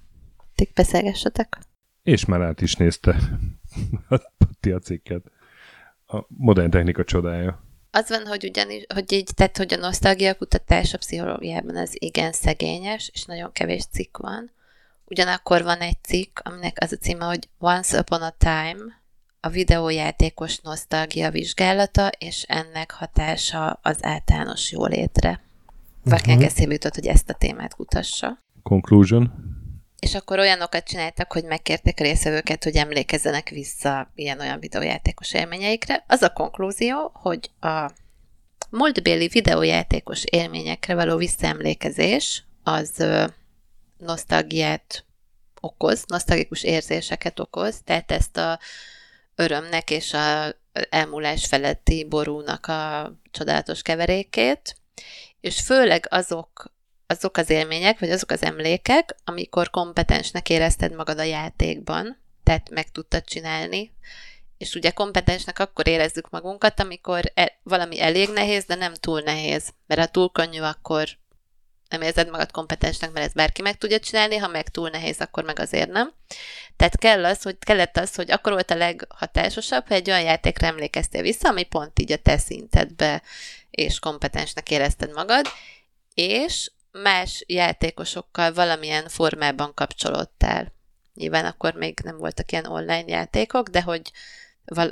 [0.55, 1.59] Tik beszélgessetek.
[2.03, 3.17] És már át is nézte
[4.39, 5.23] Patti a cikket.
[6.07, 7.63] A modern technika csodája.
[7.91, 12.33] Az van, hogy ugyanis, hogy így tett, hogy a nosztalgia kutatás a pszichológiában az igen
[12.33, 14.51] szegényes, és nagyon kevés cikk van.
[15.15, 19.03] Ugyanakkor van egy cikk, aminek az a címe, hogy Once Upon a Time,
[19.41, 25.41] a videójátékos nosztalgia vizsgálata, és ennek hatása az általános jólétre.
[26.05, 26.53] Valakinek uh-huh.
[26.53, 28.39] eszébe jutott, hogy ezt a témát kutassa.
[28.63, 29.33] Conclusion.
[29.99, 36.05] És akkor olyanokat csináltak, hogy megkérték a részvevőket, hogy emlékezzenek vissza ilyen-olyan videójátékos élményeikre.
[36.07, 37.91] Az a konklúzió, hogy a
[38.71, 43.05] múltbéli videójátékos élményekre való visszaemlékezés az
[43.99, 45.05] nosztalgiát
[45.61, 48.59] okoz, nosztalgikus érzéseket okoz, tehát ezt a
[49.35, 50.55] örömnek és a
[50.91, 54.77] elmúlás feletti borúnak a csodálatos keverékét,
[55.41, 56.73] és főleg azok,
[57.07, 62.91] azok az élmények, vagy azok az emlékek, amikor kompetensnek érezted magad a játékban, tehát meg
[62.91, 63.93] tudtad csinálni,
[64.59, 69.73] és ugye kompetensnek akkor érezzük magunkat, amikor e- valami elég nehéz, de nem túl nehéz.
[69.87, 71.09] Mert ha túl könnyű, akkor
[71.95, 75.45] nem érzed magad kompetensnek, mert ezt bárki meg tudja csinálni, ha meg túl nehéz, akkor
[75.45, 76.13] meg azért nem.
[76.77, 80.67] Tehát kell az, hogy kellett az, hogy akkor volt a leghatásosabb, ha egy olyan játékra
[80.67, 83.23] emlékeztél vissza, ami pont így a te szintedbe
[83.71, 85.47] és kompetensnek érezted magad,
[86.15, 90.73] és más játékosokkal valamilyen formában kapcsolódtál.
[91.15, 94.11] Nyilván akkor még nem voltak ilyen online játékok, de hogy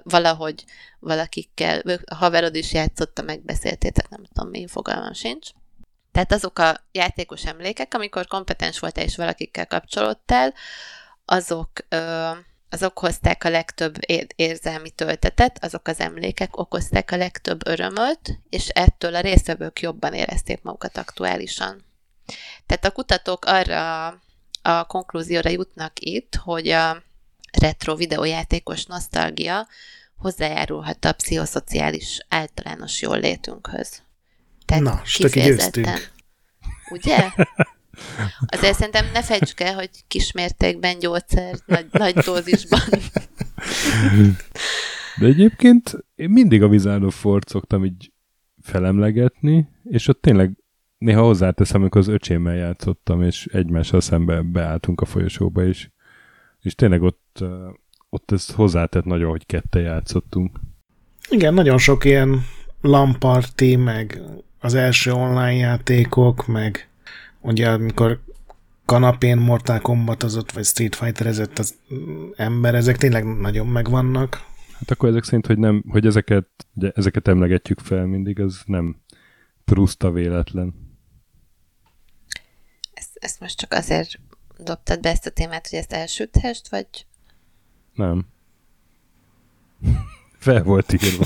[0.02, 0.64] valahogy
[0.98, 5.50] valakikkel, a haverod is játszotta, megbeszéltétek, nem tudom, mi fogalmam sincs.
[6.12, 10.54] Tehát azok a játékos emlékek, amikor kompetens voltál és valakikkel kapcsolódtál,
[11.24, 11.70] azok,
[12.70, 13.96] azok hozták a legtöbb
[14.36, 20.62] érzelmi töltetet, azok az emlékek okozták a legtöbb örömöt, és ettől a résztvevők jobban érezték
[20.62, 21.84] magukat aktuálisan.
[22.66, 24.06] Tehát a kutatók arra
[24.62, 27.02] a konklúzióra jutnak itt, hogy a
[27.60, 29.66] retro videójátékos nosztalgia
[30.16, 34.02] hozzájárulhat a pszichoszociális általános jól létünkhöz.
[34.64, 35.98] Tehát Na, kifejezetten.
[36.90, 37.16] Ugye?
[38.46, 42.80] Azért szerintem ne fejtsük el, hogy kismértékben gyógyszer, nagy, nagy dózisban.
[45.18, 48.12] De egyébként én mindig a Wizard of Fort szoktam így
[48.62, 50.56] felemlegetni, és ott tényleg
[50.98, 55.88] néha hozzáteszem, amikor az öcsémmel játszottam, és egymással szembe beálltunk a folyosóba, és,
[56.60, 57.44] és tényleg ott,
[58.10, 60.60] ott ez hozzátett nagyon, hogy kette játszottunk.
[61.30, 62.44] Igen, nagyon sok ilyen
[62.80, 64.22] lamparti, meg
[64.62, 66.88] az első online játékok, meg
[67.40, 68.20] ugye amikor
[68.84, 71.74] kanapén Mortal Kombat az ott, vagy Street Fighter ezett az
[72.36, 74.44] ember, ezek tényleg nagyon megvannak.
[74.72, 78.96] Hát akkor ezek szerint, hogy, nem, hogy ezeket, ugye, ezeket emlegetjük fel mindig, az nem
[79.64, 80.74] pruszta véletlen.
[82.92, 84.18] Ezt, ezt most csak azért
[84.58, 87.06] dobtad be ezt a témát, hogy ezt elsüthest, vagy?
[87.94, 88.26] Nem.
[90.38, 91.24] fel volt írva.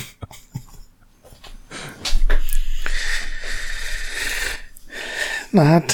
[5.57, 5.93] Na hát,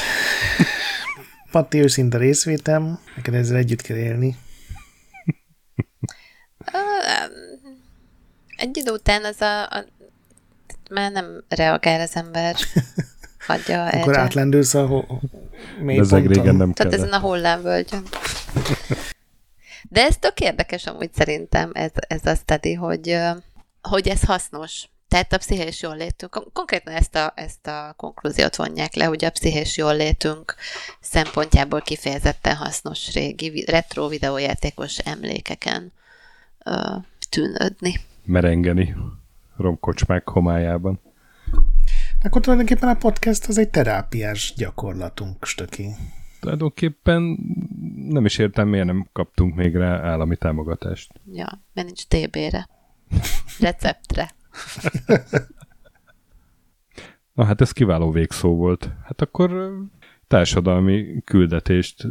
[1.50, 4.36] Patti őszinte részvétem, neked ezzel együtt kell élni.
[8.56, 9.84] Egy idő után az a, a
[10.90, 12.56] már nem reagál az ember.
[13.46, 14.20] Hagyja Akkor erre.
[14.20, 15.06] átlendülsz a ho-
[15.80, 18.02] mély Ez régen nem Tehát ezen a hullámvölgyön.
[19.88, 23.18] De ez tök érdekes amúgy szerintem ez, ez a study, hogy,
[23.82, 24.88] hogy ez hasznos.
[25.12, 29.30] Tehát a pszichés jól létünk, konkrétan ezt a, ezt a konklúziót vonják le, hogy a
[29.30, 30.54] pszichés jól létünk
[31.00, 35.92] szempontjából kifejezetten hasznos régi retro videójátékos emlékeken
[36.64, 36.96] ö,
[37.30, 37.94] tűnődni.
[38.24, 38.94] Merengeni
[39.56, 41.00] romkocsmák homályában.
[42.22, 45.88] Akkor tulajdonképpen a podcast az egy terápiás gyakorlatunk, stöki.
[46.40, 47.38] Tulajdonképpen
[48.08, 51.12] nem is értem, miért nem kaptunk még rá állami támogatást.
[51.32, 52.68] Ja, mert nincs TB-re.
[53.60, 54.30] Receptre.
[57.34, 58.90] Na hát ez kiváló végszó volt.
[59.05, 59.72] Hát akkor
[60.26, 62.07] társadalmi küldetést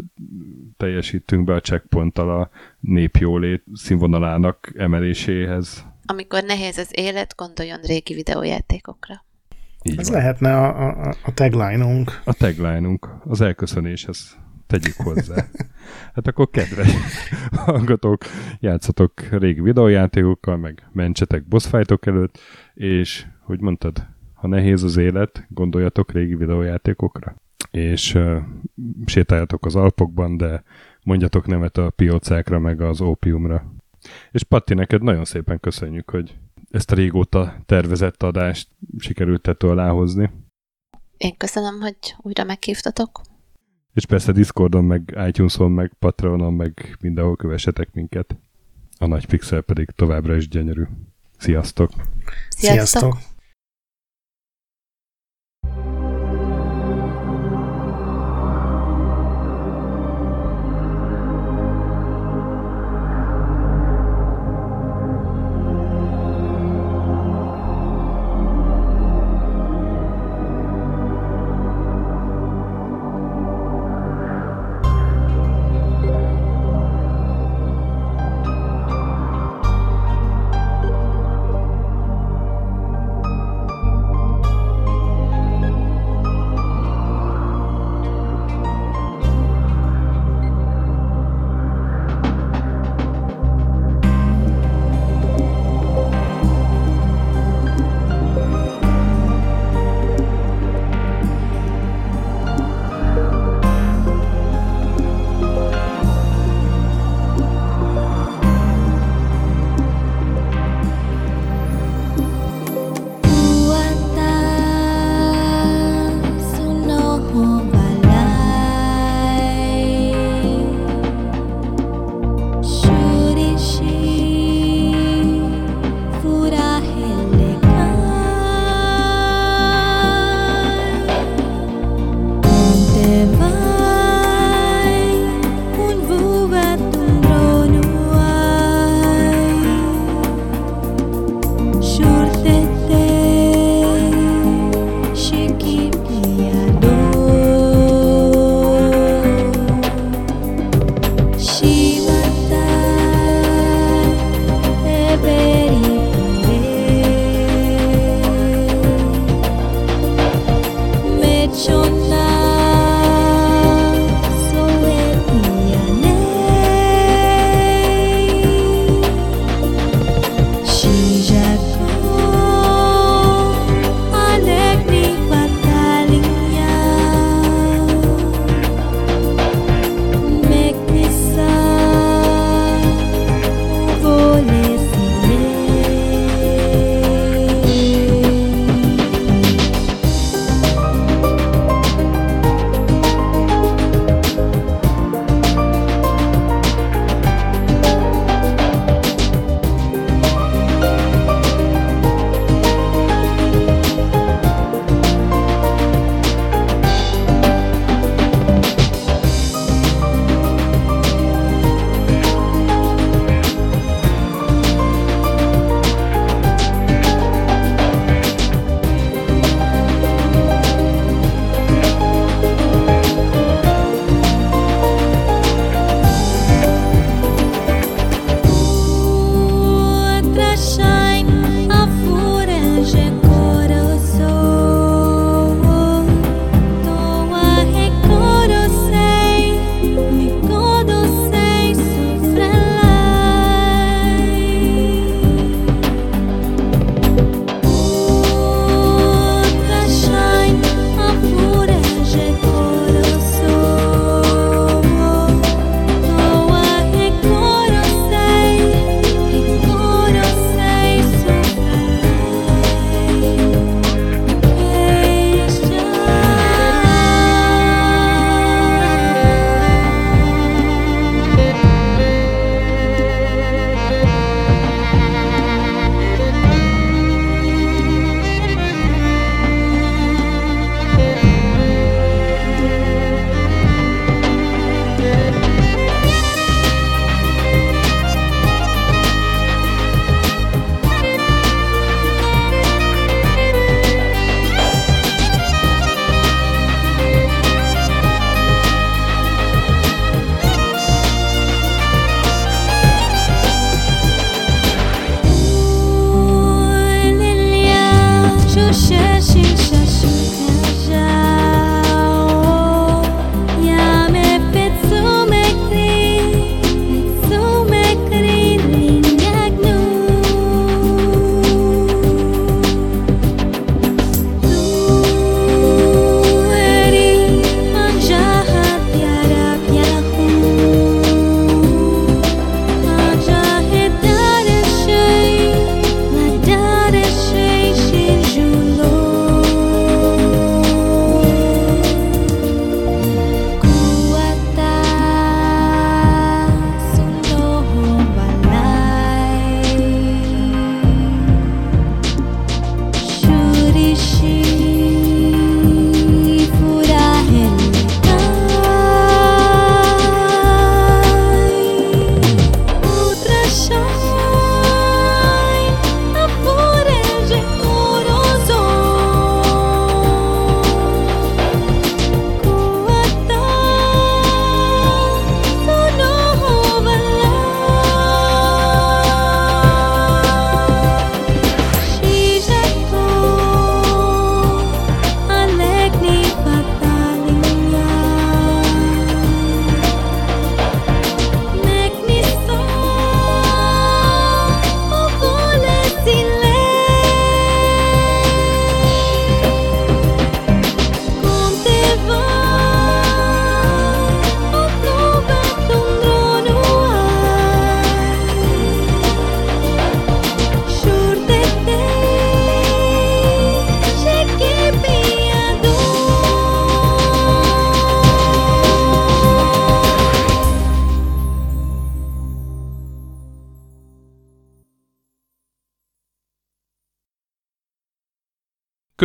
[0.77, 5.85] teljesítünk be a checkponttal a népjólét színvonalának emeléséhez.
[6.05, 9.25] Amikor nehéz az élet, gondoljon régi videójátékokra.
[9.83, 10.17] Így Ez van.
[10.17, 12.21] lehetne a, a, a tagline-unk.
[12.25, 14.37] A tagline-unk, az elköszönéshez
[14.71, 15.45] tegyük hozzá.
[16.13, 16.93] Hát akkor kedves
[17.51, 18.23] hallgatók,
[18.59, 22.39] játszatok régi videójátékokkal, meg mentsetek boss előtt,
[22.73, 27.35] és, hogy mondtad, ha nehéz az élet, gondoljatok régi videójátékokra.
[27.71, 28.37] És uh,
[29.05, 30.63] sétáljatok az Alpokban, de
[31.03, 33.73] mondjatok nemet a piócákra, meg az ópiumra.
[34.31, 36.37] És Patti, neked nagyon szépen köszönjük, hogy
[36.69, 40.31] ezt a régóta tervezett adást sikerült tető aláhozni.
[41.17, 43.21] Én köszönöm, hogy újra meghívtatok.
[43.93, 48.35] És persze Discordon, meg iTunes-on, meg Patreonon, meg mindenhol kövessetek minket.
[48.97, 50.83] A nagy pixel pedig továbbra is gyönyörű.
[51.37, 51.91] Sziasztok!
[52.49, 52.99] Sziasztok!
[52.99, 53.30] Sziasztok.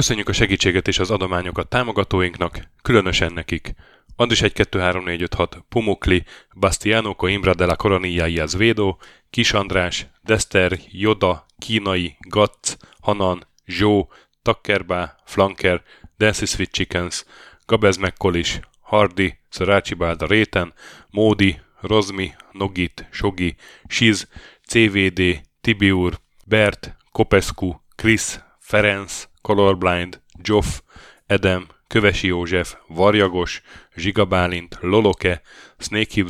[0.07, 3.74] Köszönjük a segítséget és az adományokat támogatóinknak, különösen nekik.
[4.16, 6.24] Andis 1 2 3 4 5 6 Pumukli,
[6.55, 8.97] Bastiano Coimbra de la Coronilla Azvedo,
[9.31, 14.09] Kis András, Dester, Joda, Kínai, Gatz, Hanan, Zsó,
[14.43, 15.83] Takkerbá, Flanker,
[16.19, 17.24] Dancy Sweet Chickens,
[17.65, 20.73] Gabez Mekkolis, Hardy, Szarácsi Bálda Réten,
[21.11, 23.57] Módi, Rozmi, Nogit, Sogi,
[23.89, 24.28] Siz,
[24.66, 30.81] CVD, Tibiur, Bert, Kopescu, Krisz, Ferenc, Colorblind, Joff,
[31.27, 33.62] Edem, Kövesi József, Varjagos,
[33.97, 35.43] Zsiga Bálint, Loloke,
[35.78, 36.24] Snake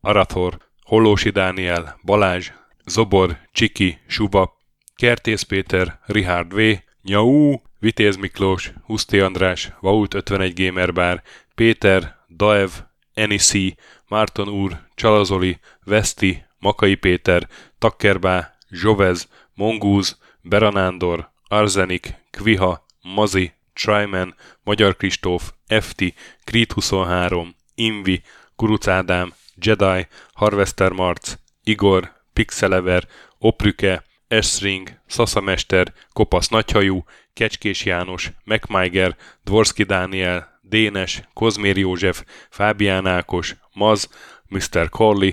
[0.00, 2.50] Arathor, Hollósi Dániel, Balázs,
[2.86, 4.56] Zobor, Csiki, Suba,
[4.96, 6.60] Kertész Péter, Richard V,
[7.02, 11.22] Nyau, Vitéz Miklós, Huszti András, Vaut 51 Gamer Bar,
[11.54, 12.70] Péter, Daev,
[13.14, 13.76] Enisi,
[14.08, 17.48] Márton úr, Csalazoli, Veszti, Makai Péter,
[17.78, 26.02] Takkerbá, Zsovez, Mongúz, Beranándor, Arzenik, Kviha, Mazi, Tryman, Magyar Kristóf, FT,
[26.44, 28.22] Krit 23, Invi,
[28.56, 31.34] Kuruc Ádám, Jedi, Harvester Marc,
[31.64, 33.08] Igor, Pixelever,
[33.38, 43.56] Oprüke, Esring, Szaszamester, Kopasz Nagyhajú, Kecskés János, MacMiger, Dvorski Dániel, Dénes, Kozmér József, Fábián Ákos,
[43.72, 44.08] Maz,
[44.48, 44.88] Mr.
[44.88, 45.30] Corley,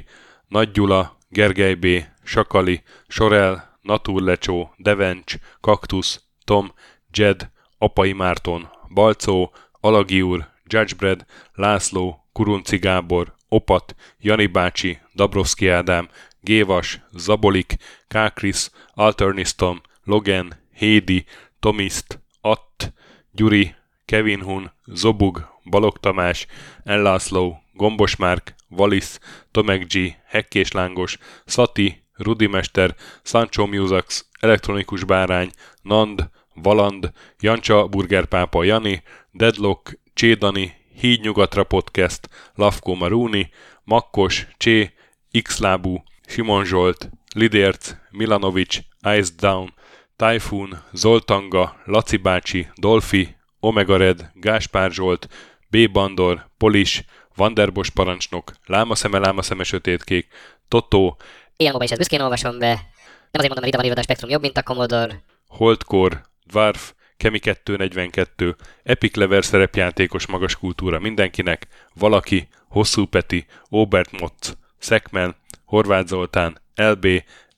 [0.48, 1.86] Nagy Gyula, Gergely B.,
[2.24, 6.74] Sakali, Sorel, Naturlecsó, Devencs, Kaktusz, Tom,
[7.14, 16.10] Jed, Apai Márton, Balcó, Alagi úr, Judgebred, László, Kurunci Gábor, Opat, Jani bácsi, Dabrowski Ádám,
[16.42, 17.76] Gévas, Zabolik,
[18.08, 21.26] Kákris, Alternistom, Logan, Hédi,
[21.60, 22.94] Tomiszt, Att,
[23.32, 23.76] Gyuri,
[24.06, 26.48] Kevin Hun, Zobug, Balog Tamás,
[26.84, 29.20] Ellászló, Gombos Márk, Valisz,
[29.52, 35.50] Tomek G, Hekkés Lángos, Szati, Rudimester, Sancho Musax, Elektronikus Bárány,
[35.82, 43.50] Nand, Valand, Jancsa Burgerpápa Jani, Deadlock, Csédani, Híd Nyugatra Podcast, Lavko Maruni,
[43.84, 44.94] Makkos, Csé,
[45.42, 48.80] Xlábú, Simon Zsolt, Lidérc, Milanovic,
[49.18, 49.74] Ice Down,
[50.16, 55.28] Typhoon, Zoltanga, Laci bácsi, Dolfi, Omega Red, Gáspár Zsolt,
[55.70, 55.92] B.
[55.92, 57.04] Bandor, Polis,
[57.36, 60.28] Vanderbos parancsnok, Lámaszeme, Lámaszeme sötétkék,
[60.68, 61.18] Totó,
[61.58, 62.68] Ilyen is ezt büszkén olvasom be.
[62.68, 65.24] Nem azért mondom, mert ide van írva a Spektrum jobb, mint a Commodore.
[65.48, 74.58] Holdcore, Dwarf, Kemi 242, Epic Lever szerepjátékos magas kultúra mindenkinek, Valaki, Hosszú Peti, Obert Motz,
[74.78, 77.08] Szekmen, Horváth Zoltán, LB,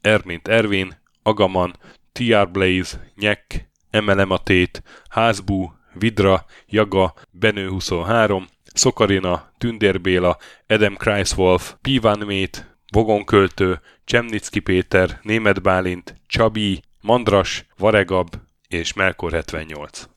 [0.01, 1.75] Ermint Ervin, Agaman,
[2.11, 10.37] TR Blaze, Nyek, MLM a Tét, Házbú, Vidra, Jaga, Benő 23, Szokarina, Tündér Béla,
[10.67, 18.35] Adam Kreiswolf, Pivan Mét, Vogonköltő, Csemnicki Péter, Német Bálint, Csabi, Mandras, Varegab
[18.67, 20.07] és Melkor 78.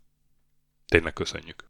[0.87, 1.70] Tényleg köszönjük!